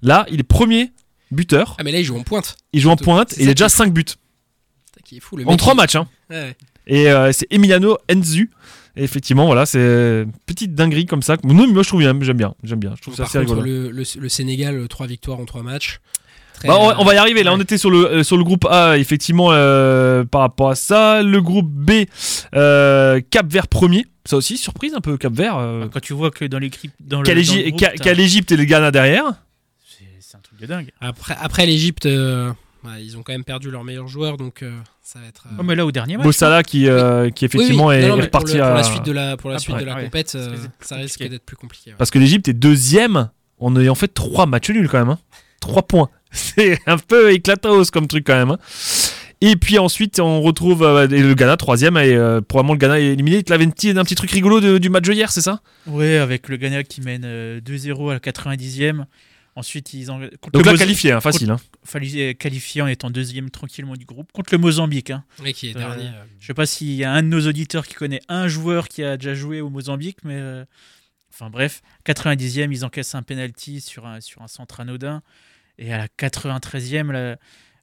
[0.02, 0.92] Là, il est premier
[1.32, 1.76] buteur.
[1.80, 2.58] Ah, mais là, il joue en pointe.
[2.74, 4.04] Il joue en pointe et il a déjà est 5 buts.
[5.06, 5.96] Qui est fou, le En mec, 3 il- matchs.
[5.96, 6.08] hein.
[6.30, 6.56] Ouais, ouais.
[6.88, 8.50] Et euh, c'est Emiliano Enzu.
[8.98, 11.38] Et effectivement, voilà, c'est une petite dinguerie comme ça.
[11.46, 12.18] Non, mais moi, je trouve bien.
[12.22, 12.54] J'aime bien.
[12.64, 12.94] J'aime bien.
[12.98, 13.66] Je trouve ça assez contre, rigolo.
[13.66, 16.02] le, le, le Sénégal, 3 victoires en 3 matchs.
[16.62, 17.42] Très, Bah, on, on va y arriver.
[17.44, 17.58] Là, ouais.
[17.58, 21.24] on était sur le, euh, sur le groupe A, effectivement, euh, par rapport à ça.
[21.24, 22.06] Le groupe B,
[22.56, 24.06] euh, Cap Vert premier.
[24.26, 25.58] Ça aussi, surprise un peu, Cap Vert.
[25.58, 26.92] euh, Quand tu vois que dans l'équipe.
[27.00, 29.24] Dans le, Qu'a dans le l'Égy- groupe, qu'a- t'as- qu'a l'Égypte et le Ghana derrière.
[29.88, 30.92] c'est c'est un truc de dingue.
[31.02, 32.52] Après, après l'Égypte, euh,
[32.84, 35.46] ouais, ils ont quand même perdu leur meilleur joueur, donc euh, ça va être.
[35.48, 36.26] euh, Oh, mais là, au dernier match.
[36.26, 37.58] Bossala qui, euh, qui oui, oui.
[37.62, 38.78] effectivement Non, est, non, mais est reparti pour, le- pour à.
[38.78, 40.04] la suite de la, pour la, Après, suite de la ouais.
[40.04, 41.30] compète, euh, Ça risque d'être ça risque compliqué.
[41.30, 41.90] d'être plus compliqué.
[41.90, 41.96] ouais.
[41.98, 45.10] Parce que l'Égypte est deuxième en ayant fait trois matchs nuls quand même.
[45.10, 45.20] Hein.
[45.60, 46.10] Trois points.
[46.36, 48.52] C'est un peu éclatos comme truc quand même.
[48.52, 48.58] hein.
[49.44, 53.06] Et puis ensuite, on retrouve euh, le Ghana troisième et euh, probablement le Ghana est
[53.14, 53.42] éliminé.
[53.44, 55.62] Tu avais un petit, un petit truc rigolo de- du match de hier, c'est ça?
[55.88, 59.06] Ouais, avec le Ghana qui mène euh, 2-0 à la 90e.
[59.56, 60.20] Ensuite, ils ont.
[60.40, 61.50] contre Donc là, qualifié, hein, facile.
[61.52, 61.58] hein.
[61.84, 65.10] Fallu qualifier en étant deuxième tranquillement du groupe contre le Mozambique.
[65.10, 65.24] hein.
[65.44, 66.06] Ouais, qui est Euh, dernier.
[66.08, 68.88] euh, Je sais pas s'il y a un de nos auditeurs qui connaît un joueur
[68.88, 70.64] qui a déjà joué au Mozambique, mais euh,
[71.34, 75.22] enfin bref, 90e, ils encaissent un penalty sur un, sur un centre anodin.
[75.78, 77.38] Et à la 93e, la-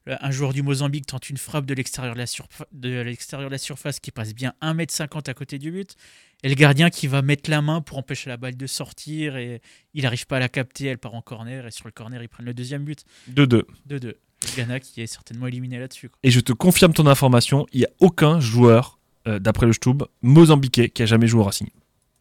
[0.05, 3.49] la- un joueur du Mozambique tente une frappe de l'extérieur de, la surfa- de l'extérieur
[3.49, 5.95] de la surface qui passe bien 1m50 à côté du but.
[6.43, 9.35] Et le gardien qui va mettre la main pour empêcher la balle de sortir.
[9.35, 9.61] Et
[9.93, 11.67] il n'arrive pas à la capter, elle part en corner.
[11.67, 13.03] Et sur le corner, ils prennent le deuxième but.
[13.29, 13.63] 2-2.
[13.89, 14.05] 2-2.
[14.05, 16.09] Le Ghana qui est certainement éliminé là-dessus.
[16.23, 20.03] Et je te confirme ton information, il n'y a aucun joueur, euh, d'après le Stub,
[20.21, 21.67] mozambiquais qui a jamais joué au Racing.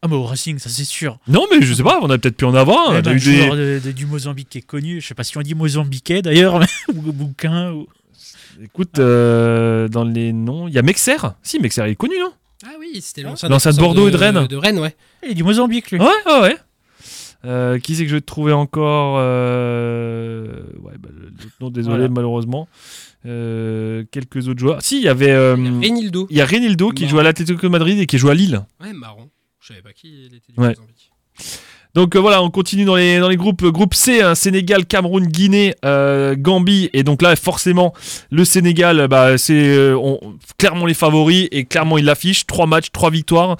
[0.02, 1.18] Ah, mais au Racing, ça c'est sûr.
[1.26, 2.88] Non, mais je sais pas, on a peut-être pu en avoir.
[2.88, 2.90] un.
[2.90, 5.06] On Même a un eu des- joueur de- de- du Mozambique qui est connu, je
[5.08, 7.72] sais pas si on dit Mozambiquais d'ailleurs, ou bouquin.
[7.72, 7.86] Ou...
[8.62, 11.16] Écoute, euh, dans les noms, il y a Mexer.
[11.42, 12.32] Si, Mexer, il est connu, non?
[12.64, 14.46] Ah oui, c'était l'ancien de Bordeaux et de Rennes.
[14.48, 14.94] De Rennes, ouais.
[15.24, 15.98] Il est du Mozambique lui.
[16.00, 16.56] Ouais, ouais, ouais.
[17.44, 21.08] Euh, qui c'est que je vais te trouver encore euh, Ouais, bah,
[21.60, 22.08] nom, désolé, Voilà.
[22.08, 22.68] malheureusement.
[23.26, 24.82] Euh, quelques autres joueurs.
[24.82, 25.30] Si, il y avait.
[25.30, 26.26] euh, Il y a Reinildo.
[26.30, 28.62] il y a Renildo qui joue à l'Atlético Madrid et qui joue à Lille.
[28.80, 29.27] Ouais, marrant.
[29.68, 30.68] Je savais pas qui il était du Ouais.
[30.70, 31.10] Mozambique.
[31.94, 33.62] Donc euh, voilà, on continue dans les, dans les groupes.
[33.62, 36.88] Euh, Groupe C, hein, Sénégal, Cameroun, Guinée, euh, Gambie.
[36.94, 37.92] Et donc là, forcément,
[38.30, 42.46] le Sénégal, bah, c'est euh, on- clairement les favoris et clairement ils l'affichent.
[42.46, 43.56] Trois matchs, trois victoires.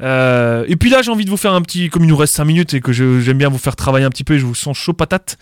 [0.00, 2.34] Euh, et puis là, j'ai envie de vous faire un petit, comme il nous reste
[2.34, 4.46] 5 minutes et que je- j'aime bien vous faire travailler un petit peu, et je
[4.46, 5.36] vous sens chaud patate.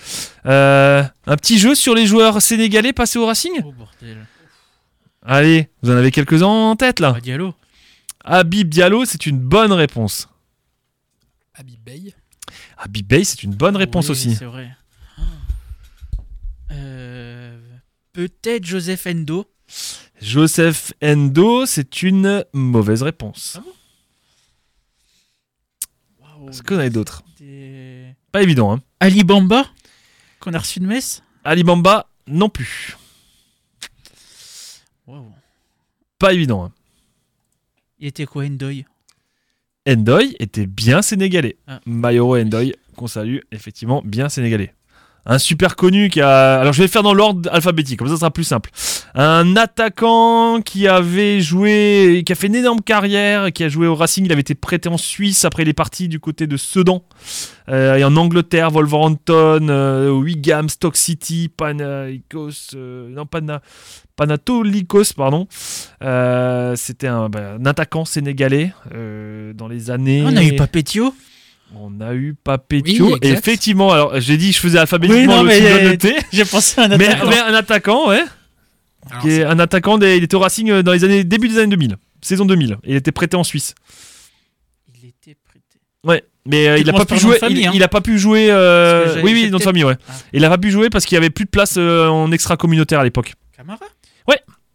[0.47, 3.53] Euh, un petit jeu sur les joueurs sénégalais passés au Racing?
[3.65, 4.19] Oh bordel.
[5.25, 7.15] Allez, vous en avez quelques-uns en tête là.
[7.17, 7.55] Ah, Diallo.
[8.25, 10.29] Habib Diallo, c'est une bonne réponse.
[11.55, 12.15] Habib Bey.
[12.77, 14.35] Habib Bey, c'est une bonne réponse Oui, aussi.
[14.37, 14.71] C'est vrai.
[16.71, 17.59] Euh,
[18.13, 19.47] Peut-être Joseph Endo.
[20.21, 23.59] Joseph Endo, c'est une mauvaise réponse.
[26.21, 27.23] Waouh, Est-ce qu'on a d'autres?
[27.39, 28.81] des- Pas évident, hein.
[29.01, 29.65] Ali Bamba,
[30.41, 31.23] qu'on a reçu de Metz.
[31.45, 32.97] Ali Bamba, non plus.
[35.07, 35.33] Waouh.
[36.19, 36.65] Pas évident.
[36.65, 36.73] Hein.
[38.01, 38.87] Il était quoi, Endoy?
[39.87, 41.57] Endoy était bien sénégalais.
[41.67, 41.81] Ah.
[41.85, 44.75] Mayoro Endoy, qu'on salue, effectivement, bien sénégalais.
[45.27, 46.61] Un super connu qui a.
[46.61, 48.71] Alors je vais le faire dans l'ordre alphabétique, comme ça, ça sera plus simple.
[49.15, 53.95] Un attaquant qui avait joué, qui a fait une énorme carrière, qui a joué au
[53.95, 54.25] Racing.
[54.25, 57.03] Il avait été prêté en Suisse, après il est parti du côté de Sedan.
[57.69, 63.63] Euh, et en Angleterre, Wolverhampton, euh, Wigan, Stock City, Panathinaikos, euh, non Pana,
[64.17, 65.47] Panathinaikos, pardon.
[66.03, 68.73] Euh, C'était un, bah, un attaquant sénégalais
[69.55, 70.23] dans les années.
[70.25, 71.15] On a eu Papetio.
[71.77, 73.13] On a eu Papetio.
[73.13, 73.19] Oui.
[73.23, 76.17] Effectivement, alors j'ai dit, je faisais alphabétiquement Oui, non, le mais, noté.
[76.33, 77.29] J'ai pensé à un Mais, attaquant.
[77.31, 78.25] mais un attaquant, ouais.
[79.09, 81.49] Alors, qui est un attaquant, des, il était au Racing euh, dans les années début
[81.49, 82.77] des années 2000, saison 2000.
[82.85, 83.75] Il était prêté en Suisse.
[85.03, 85.79] Il était prêté.
[86.05, 87.39] Ouais, mais euh, il a commences pas pu jouer.
[87.39, 87.73] famille, il, hein.
[87.75, 88.49] il a pas pu jouer.
[88.51, 89.97] euh, oui, oui, peut-être- famille, ouais.
[90.09, 90.13] Ah.
[90.33, 92.57] Il a pas pu jouer parce qu'il y avait plus de place euh, en extra
[92.57, 93.35] communautaire à l'époque.
[93.57, 93.87] Camara?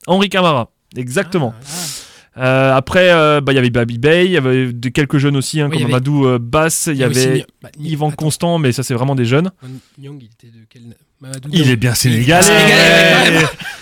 [0.07, 1.55] Henri Camara, exactement.
[1.57, 2.04] Ah, Ah.
[2.37, 5.37] Euh, après, euh, bah, il y avait Babi Bay, il y avait de quelques jeunes
[5.37, 8.57] aussi, hein, Oui, comme avait- Amadou euh, Bass, il y avait bah, Yvan attends, Constant,
[8.59, 9.51] mais ça c'est vraiment des jeunes.
[9.97, 10.81] Nyang, il était de quel.
[11.21, 11.71] Mamadou Il Niang.
[11.71, 12.45] est bien sénégalais.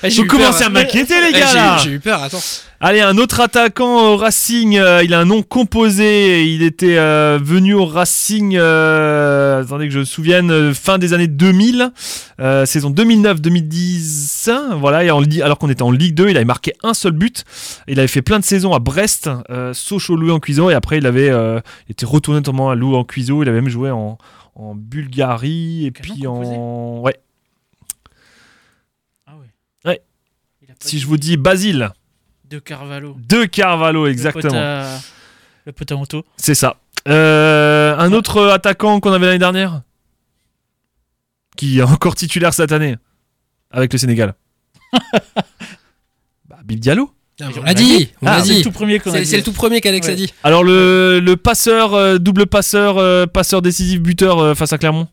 [0.04, 1.78] Ah, j'ai Vous commencez à m'inquiéter les Eh, gars là.
[1.84, 2.42] J'ai eu peur, attends.
[2.86, 7.40] Allez, un autre attaquant au Racing, euh, il a un nom composé, il était euh,
[7.42, 11.94] venu au Racing, euh, attendez que je me souvienne, fin des années 2000,
[12.42, 16.44] euh, saison 2009-2010, hein, voilà, et en alors qu'on était en Ligue 2, il avait
[16.44, 17.46] marqué un seul but,
[17.88, 19.30] il avait fait plein de saisons à Brest,
[19.72, 21.32] Sochaux, Louis en Cuiseau, et après il avait
[21.88, 24.18] été retourné notamment à Louis en Cuiseau, il avait même joué en,
[24.56, 27.00] en Bulgarie, et puis en...
[27.00, 27.16] Ouais,
[29.26, 29.90] Ah ouais.
[29.90, 30.02] Ouais.
[30.82, 31.94] Si je vous dis Basile,
[32.54, 33.16] De Carvalho.
[33.28, 34.50] de Carvalho, Le exactement.
[34.54, 35.00] pote à-
[35.66, 35.96] Le pote à.
[36.38, 36.76] C'est ça.
[37.08, 39.82] Euh, un autre attaquant qu'on avait l'année dernière
[41.58, 42.96] Qui est encore titulaire cette année
[43.72, 44.36] Avec le Sénégal
[46.48, 47.12] Bah, Bib Diallo.
[47.42, 48.62] Ah, on l'a dit, on Ah, c'est le dit.
[48.62, 49.26] tout premier qu'on a C'est dit.
[49.26, 50.16] c'est le tout premier qu'Alex a Ouais.
[50.16, 50.32] dit.
[50.44, 55.08] Alors le, le passeur, euh, double passeur, euh, passeur décisif, buteur euh, face à Clermont.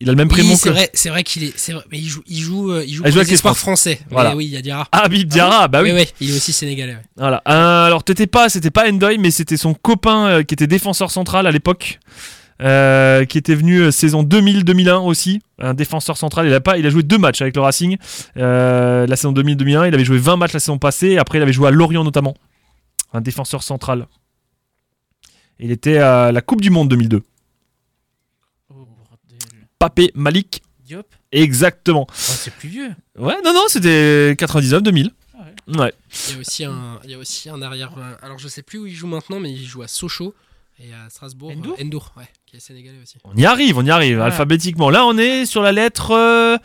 [0.00, 1.84] Il a le même prénom Oui, que c'est vrai, c'est vrai qu'il est, c'est vrai,
[1.90, 3.56] mais il joue, il joue, euh, il joue Ah, il pour joue avec les Sports.
[3.56, 4.00] français.
[4.10, 4.30] Voilà.
[4.30, 4.88] Mais oui, il y a Diarra.
[4.92, 5.68] Habib Diarra.
[5.68, 5.92] Bah oui.
[6.20, 6.94] il est aussi sénégalais.
[6.94, 7.02] ouais.
[7.16, 7.42] Voilà.
[7.48, 11.10] Euh, alors t'étais pas, c'était pas Endoy, mais c'était son copain euh, qui était défenseur
[11.10, 12.00] central à l'époque,
[12.60, 16.46] euh, qui était venu euh, saison 2000-2001 aussi, un défenseur central.
[16.48, 17.96] Il a pas, il a joué deux matchs avec le Racing.
[18.36, 21.10] Euh, la saison 2000-2001, il avait joué 20 matchs la saison passée.
[21.10, 22.34] Et après, il avait joué à Lorient notamment,
[23.12, 24.06] un défenseur central.
[25.60, 27.22] Il était à la Coupe du Monde 2002.
[29.84, 32.06] Papé Malik, Diop exactement.
[32.08, 32.90] Oh, c'est plus vieux.
[33.18, 35.10] Ouais, non, non, c'était 99-2000.
[35.34, 35.78] Ah ouais.
[35.78, 35.92] Ouais.
[36.30, 37.92] Il y a aussi un, il y a aussi un arrière.
[37.98, 40.34] euh, Alors je sais plus où il joue maintenant, mais il joue à Sochaux
[40.82, 41.50] et à Strasbourg.
[41.50, 43.16] Endour euh, Endour, ouais, qui est sénégalais aussi.
[43.24, 44.24] On y arrive, on y arrive, Ah.
[44.26, 44.88] alphabétiquement.
[44.88, 46.56] Là, on est sur la lettre euh,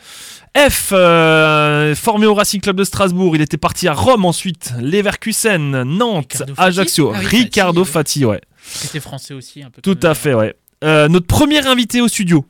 [0.56, 3.36] F, euh, formé au Racing Club de Strasbourg.
[3.36, 8.40] Il était parti à Rome ensuite, Leverkusen, Nantes, Ricardo Ajaccio, Ah oui, Ricardo Fati, ouais.
[8.62, 9.82] C'était français aussi un peu.
[9.82, 10.54] Tout à fait, ouais.
[10.84, 12.46] Euh, notre premier invité au studio,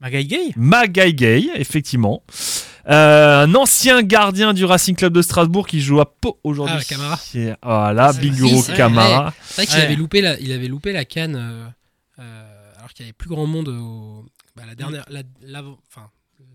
[0.00, 2.22] Magaï Gay Magaï Gay, effectivement.
[2.88, 6.76] Euh, un ancien gardien du Racing Club de Strasbourg qui joue à Pau aujourd'hui.
[6.80, 7.18] Ah, Camara.
[7.62, 9.34] Voilà, C'est Big vrai, Camara.
[9.44, 9.84] C'est vrai qu'il Ouais.
[9.84, 11.66] avait loupé la, il avait loupé la canne, euh,
[12.20, 14.24] euh, alors qu'il y avait plus grand monde au,
[14.56, 16.08] bah, la dernière, la, l'avant- enfin,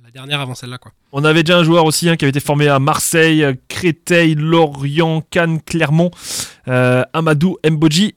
[0.03, 0.91] la dernière avant celle-là quoi.
[1.11, 5.21] On avait déjà un joueur aussi hein, qui avait été formé à Marseille, Créteil, Lorient,
[5.29, 6.09] Cannes, Clermont.
[6.67, 8.15] Euh, Amadou Mbodji,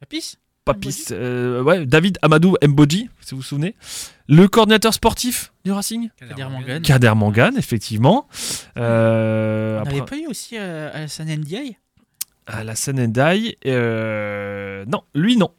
[0.00, 0.36] Papis?
[0.64, 3.74] Papis, euh, ouais, David Amadou Mbodji, si vous vous souvenez.
[4.28, 6.82] Le coordinateur sportif du Racing Kader Mangane.
[6.82, 8.28] Kader Mangane, effectivement.
[8.76, 11.76] Euh, On après, n'avait pas eu aussi euh, Alassane Ndiaye
[12.50, 13.56] à la Ndai.
[13.66, 15.50] Euh, non, lui, non.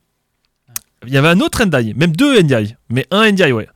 [1.07, 3.67] Il y avait un autre Ndai, même deux Ndai, mais un Ndai, ouais.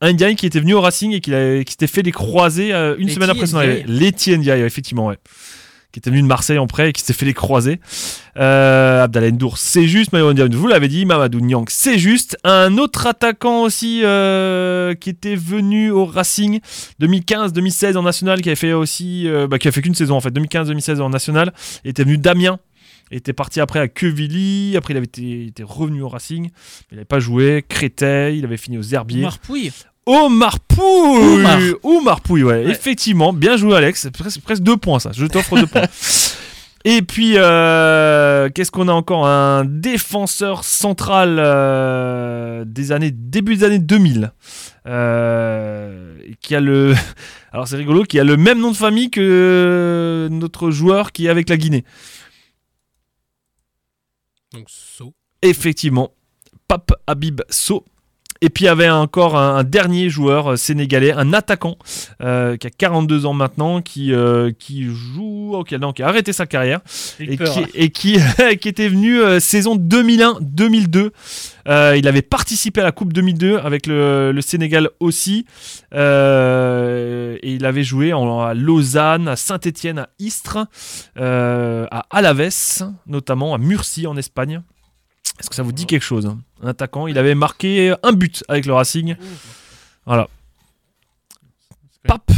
[0.00, 1.30] Un Ndai qui était venu au Racing et qui,
[1.68, 3.82] s'était fait les croisés euh, une Letty semaine après son Ndiaye.
[3.82, 3.92] arrivée.
[3.92, 5.18] Letty Ndai, ouais, effectivement, ouais.
[5.92, 7.80] Qui était venu de Marseille en prêt et qui s'est fait les croiser.
[8.36, 10.14] Euh, Abdallah Ndour, c'est juste.
[10.14, 11.06] Vous l'avez dit.
[11.06, 12.36] Mamadou Niang, c'est juste.
[12.44, 16.60] Un autre attaquant aussi euh, qui était venu au Racing
[17.00, 20.20] 2015-2016 en national, qui avait fait aussi, euh, bah, qui a fait qu'une saison en
[20.20, 21.52] fait, 2015-2016 en national.
[21.84, 22.58] Il était venu d'Amiens.
[23.10, 24.76] Il était parti après à Quevilly.
[24.76, 26.50] Après, il avait été, était revenu au Racing.
[26.90, 27.64] Il n'avait pas joué.
[27.66, 28.38] Créteil.
[28.38, 29.22] Il avait fini aux Herbiers.
[30.06, 31.58] Omar Pouille Omar.
[31.82, 32.64] Omar Pouille, ouais.
[32.64, 32.70] Ouais.
[32.70, 35.82] Effectivement, bien joué Alex, c'est presque, presque deux points ça, je t'offre deux points.
[36.88, 39.26] Et puis, euh, qu'est-ce qu'on a encore?
[39.26, 44.30] Un défenseur central euh, des années, début des années 2000,
[44.86, 46.94] euh, qui a le...
[47.52, 51.28] Alors c'est rigolo, qui a le même nom de famille que notre joueur qui est
[51.28, 51.84] avec la Guinée.
[54.52, 55.12] Donc, saut.
[55.42, 56.12] Effectivement,
[56.68, 57.84] Pape Habib So.
[58.42, 61.76] Et puis il y avait encore un, un dernier joueur euh, sénégalais, un attaquant
[62.22, 66.32] euh, qui a 42 ans maintenant, qui, euh, qui joue, ok, non, qui a arrêté
[66.32, 66.80] sa carrière
[67.20, 67.66] et peur, qui, hein.
[67.74, 68.18] et qui,
[68.60, 71.10] qui était venu saison 2001-2002.
[71.68, 75.46] Euh, il avait participé à la Coupe 2002 avec le, le Sénégal aussi.
[75.92, 80.58] Et il avait joué en- à Lausanne, à Saint-Étienne, à Istres,
[81.18, 84.62] à Alaves, notamment à Murcie en Espagne.
[85.38, 88.42] Est-ce que ça vous dit quelque chose hein Un attaquant, il avait marqué un but
[88.48, 89.16] avec le Racing.
[90.06, 90.28] Voilà.
[92.06, 92.30] Pape.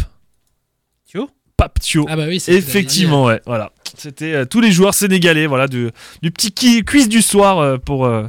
[1.06, 2.06] Thio Pape Thio.
[2.08, 3.72] Ah bah oui, Effectivement, ouais, voilà.
[3.96, 5.90] C'était euh, tous les joueurs sénégalais, voilà, du,
[6.22, 8.26] du petit qui- quiz du soir euh, pour, euh,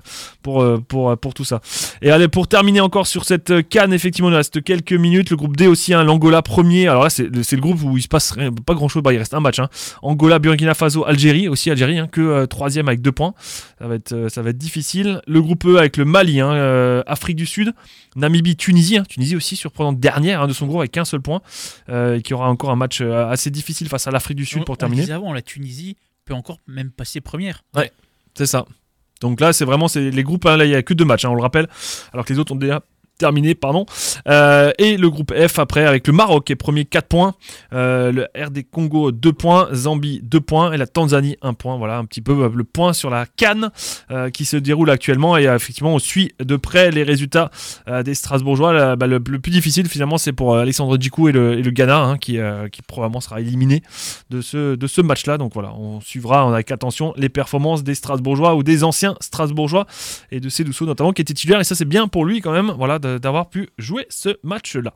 [0.49, 1.61] pour, euh, pour, euh, pour tout ça.
[2.01, 5.29] Et allez, pour terminer encore sur cette canne, effectivement, il reste quelques minutes.
[5.29, 6.87] Le groupe D aussi, hein, l'Angola premier.
[6.87, 9.03] Alors là, c'est le, groupe où il se passe rien- pas grand chose.
[9.03, 9.59] Bah, il reste un match.
[9.59, 9.69] hein.
[10.01, 13.33] Angola, Burkina Faso, Algérie, aussi Algérie, hein, que euh, troisième avec deux points.
[13.79, 15.21] Ça va, être, ça va être difficile.
[15.27, 17.71] Le groupe E avec le Mali, hein, euh, Afrique du Sud,
[18.15, 18.99] Namibie, Tunisie.
[19.07, 21.41] Tunisie aussi surprenante dernière de son groupe avec qu'un seul point.
[21.89, 24.63] Euh, et qui aura encore un match assez difficile face à l'Afrique du Sud On-
[24.63, 25.01] pour on terminer.
[25.03, 25.95] disait avant, la Tunisie
[26.25, 27.63] peut encore même passer première.
[28.35, 28.65] C'est ça.
[29.21, 30.45] Donc là, c'est vraiment les groupes.
[30.45, 31.67] hein, là, il y a que deux matchs, hein, on le rappelle,
[32.13, 32.81] alors que les autres ont déjà
[33.19, 33.85] terminé, pardon.
[34.27, 37.35] Euh, et le groupe F après avec le Maroc qui est premier 4 points,
[37.73, 41.77] euh, le RD Congo 2 points, Zambie 2 points et la Tanzanie 1 point.
[41.77, 43.69] Voilà un petit peu euh, le point sur la canne
[44.09, 47.51] euh, qui se déroule actuellement et effectivement on suit de près les résultats
[48.05, 48.95] des Strasbourgeois.
[48.95, 52.17] Bah, le, plus difficile finalement c'est pour Alexandre Djikou et le, et le Ghana hein,
[52.17, 52.39] qui,
[52.71, 53.83] qui probablement sera éliminé
[54.29, 55.37] de ce, de ce match-là.
[55.37, 59.85] Donc voilà, on suivra avec attention les performances des Strasbourgeois ou des anciens Strasbourgeois
[60.31, 61.59] et de Cédouceau notamment qui était titulaire.
[61.59, 64.93] Et ça, c'est bien pour lui quand même voilà, d'avoir pu jouer ce match-là.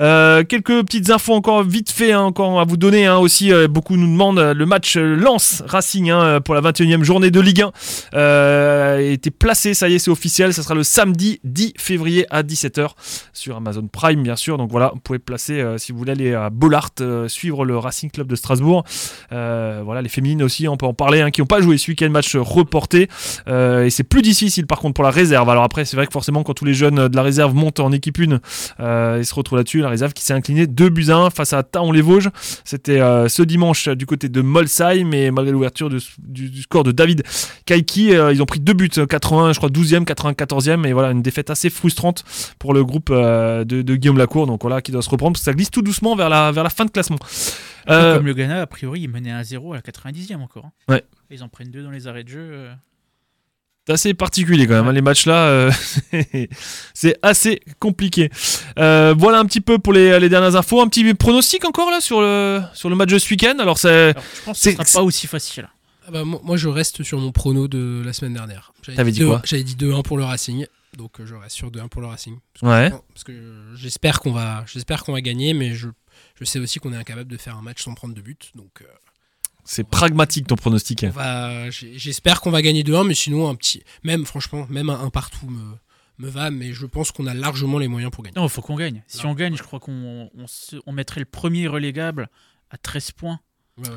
[0.00, 3.52] Euh, quelques petites infos encore vite fait hein, encore à vous donner hein, aussi.
[3.52, 7.30] euh, beaucoup nous demandent euh, le match euh, Lens Racing hein, pour la 21e journée
[7.30, 7.72] de Ligue 1
[8.14, 9.74] euh, été placé.
[9.74, 10.52] Ça y est, c'est officiel.
[10.52, 12.90] Ça sera le samedi 10 février à 17h
[13.32, 14.58] sur Amazon Prime, bien sûr.
[14.58, 17.78] Donc voilà, vous pouvez placer euh, si vous voulez aller à Bollard, euh, suivre le
[17.78, 18.84] Racing Club de Strasbourg.
[19.32, 22.10] Euh, voilà, les féminines aussi, on peut en parler, qui n'ont pas joué ce week-end,
[22.10, 23.08] match reporté.
[23.48, 25.48] Euh, et c'est plus difficile par contre pour la réserve.
[25.48, 27.92] Alors après, c'est vrai que forcément, quand tous les jeunes de la réserve montent en
[27.92, 28.40] équipe 1
[28.80, 31.52] euh, et se retrouvent là-dessus, la réserve qui s'est inclinée 2 buts à 1 face
[31.52, 32.30] à Taon-les-Vosges.
[32.64, 36.92] C'était euh, ce dimanche euh, du côté de Molsheim, mais malgré l'ouverture du, score de
[36.92, 37.22] David
[37.64, 41.10] Kaiki, euh, ils ont pris deux buts, euh, 80, je crois 12e, 94e, et voilà,
[41.10, 42.24] une défaite assez frustrante
[42.58, 45.42] pour le groupe euh, de, de Guillaume Lacour, donc voilà, qui doit se reprendre, parce
[45.42, 47.18] que ça glisse tout doucement vers la, vers la fin de classement.
[47.88, 50.66] Euh, Comme le Ghana, a priori, il menait 1-0 à la 90e encore.
[50.66, 50.72] hein.
[50.88, 51.04] Ouais.
[51.30, 52.68] Ils en prennent deux dans les arrêts de jeu.
[53.86, 55.70] C'est assez particulier quand même, hein, les matchs là, euh,
[56.94, 58.30] c'est assez compliqué.
[58.78, 62.00] Euh, voilà un petit peu pour les, les dernières infos, un petit pronostic encore là
[62.00, 63.56] sur le, sur le match de ce week-end?
[63.60, 64.10] Alors c'est...
[64.10, 65.68] Alors, je pense que ce sera pas aussi facile.
[66.08, 68.72] Ah bah, moi, moi, je reste sur mon prono de la semaine dernière.
[68.82, 70.66] J'avais T'avais dit J'avais dit 2-1 pour le Racing.
[70.96, 72.38] Donc euh, je reste sur 2-1 pour le Racing.
[72.54, 72.90] Parce que, Ouais.
[72.90, 73.32] non, parce que
[73.76, 75.88] j'espère qu'on va, j'espère qu'on va gagner, mais je,
[76.38, 78.50] je sais aussi qu'on est incapable de faire un match sans prendre de but.
[78.54, 78.84] Donc euh,
[79.66, 81.04] C'est pragmatique ton pronostic.
[81.06, 84.88] on va, j'ai- j'espère qu'on va gagner 2-1, mais sinon un petit, même franchement, même
[84.90, 86.50] un, un partout me, me va.
[86.50, 88.34] Mais je pense qu'on a largement les moyens pour gagner.
[88.36, 89.02] Non, il faut qu'on gagne.
[89.08, 89.58] Si Non, on gagne, ouais.
[89.58, 92.28] je crois qu'on on se- on mettrait le premier relégable
[92.70, 93.40] à 13 points.
[93.78, 93.94] Ouais, ouais.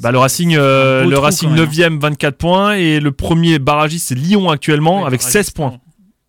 [0.00, 3.58] Bah, le Racing, euh, le trou, Racing quand même, 9ème, 24 points, et le premier
[3.60, 5.80] barragiste c'est Lyon actuellement Ouais, avec par 16 exemple, points.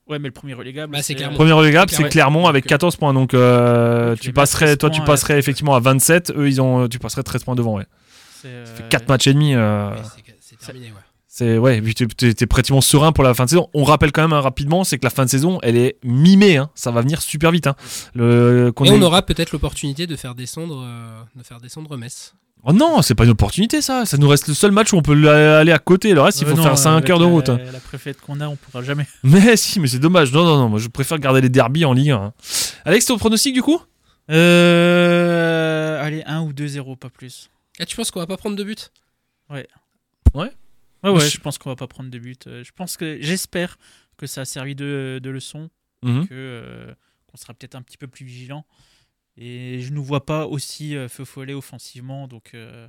[0.07, 0.91] Ouais, mais le premier relégable.
[0.93, 1.35] Bah, c'est Clermont.
[1.37, 2.45] Premier relégable, C'est Clermont.
[2.47, 3.13] Avec Donc, 14 points.
[3.13, 5.39] Donc euh, tu passerais, 13 toi tu passerais ouais.
[5.39, 6.33] effectivement à 27.
[6.35, 7.77] Eux ils ont, tu passerais 13 points devant.
[7.77, 7.85] Ouais.
[8.41, 9.53] C'est, euh, Ça fait 4 matchs et demi.
[9.55, 9.91] euh,
[10.41, 10.93] c'est- terminé, ouais.
[11.27, 13.69] c'est ouais, puis t'es- pratiquement serein pour la fin de saison.
[13.73, 16.57] On rappelle quand même hein, rapidement, c'est que la fin de saison, elle est mi-mai.
[16.57, 16.69] hein.
[16.75, 17.67] Ça va venir super vite.
[17.67, 17.75] hein.
[18.15, 22.33] Le, qu'on Et on aura peut-être l'opportunité de faire descendre, euh, de faire descendre Metz.
[22.63, 24.05] Oh non, c'est pas une opportunité ça.
[24.05, 26.13] Ça nous reste le seul match où on peut aller à côté.
[26.13, 27.49] Le reste, il faut non, faire 5 avec heures de route.
[27.49, 27.59] hein.
[27.73, 29.07] La préfète qu'on a, on pourra jamais.
[29.23, 30.31] Mais si, mais c'est dommage.
[30.31, 30.69] Non, non, non.
[30.69, 32.17] Moi, je préfère garder les derbies en Ligue 1.
[32.17, 32.33] hein.
[32.85, 33.79] Alex, ton pronostic du coup?
[34.29, 37.49] Euh, allez, 1 ou 2-0, pas plus.
[37.87, 38.91] Tu penses qu'on va pas prendre de but?
[40.33, 40.51] Ouais,
[41.03, 42.47] Moi, ouais, je- je pense qu'on va pas prendre de but.
[42.47, 43.77] Euh, Je pense que j'espère
[44.17, 45.69] que ça a servi de, de leçon,
[46.27, 46.93] que euh,
[47.27, 48.65] qu'on sera peut-être un petit peu plus vigilant.
[49.37, 52.87] Et je nous vois pas aussi euh, feu follet offensivement, donc euh,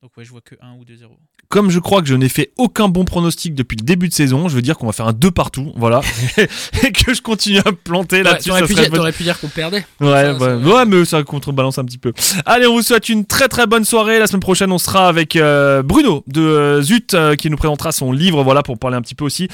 [0.00, 1.08] donc ouais, je vois que 1 ou 2-0.
[1.48, 4.48] Comme je crois que je n'ai fait aucun bon pronostic depuis le début de saison,
[4.48, 6.02] je veux dire qu'on va faire un 2 partout, voilà.
[6.84, 8.50] et que je continue à me planter Ouais, là-dessus.
[8.50, 9.84] T'aurais pu, dire- t'aurais pu dire qu'on perdait.
[10.00, 12.12] Ouais, Ça, ouais, ça- ouais, mais ça contrebalance un petit peu.
[12.46, 14.18] Allez, on vous souhaite une très très bonne soirée.
[14.20, 17.90] La semaine prochaine, on sera avec euh, Bruno de euh, Zut euh, qui nous présentera
[17.90, 19.46] son livre, voilà, pour parler un petit peu aussi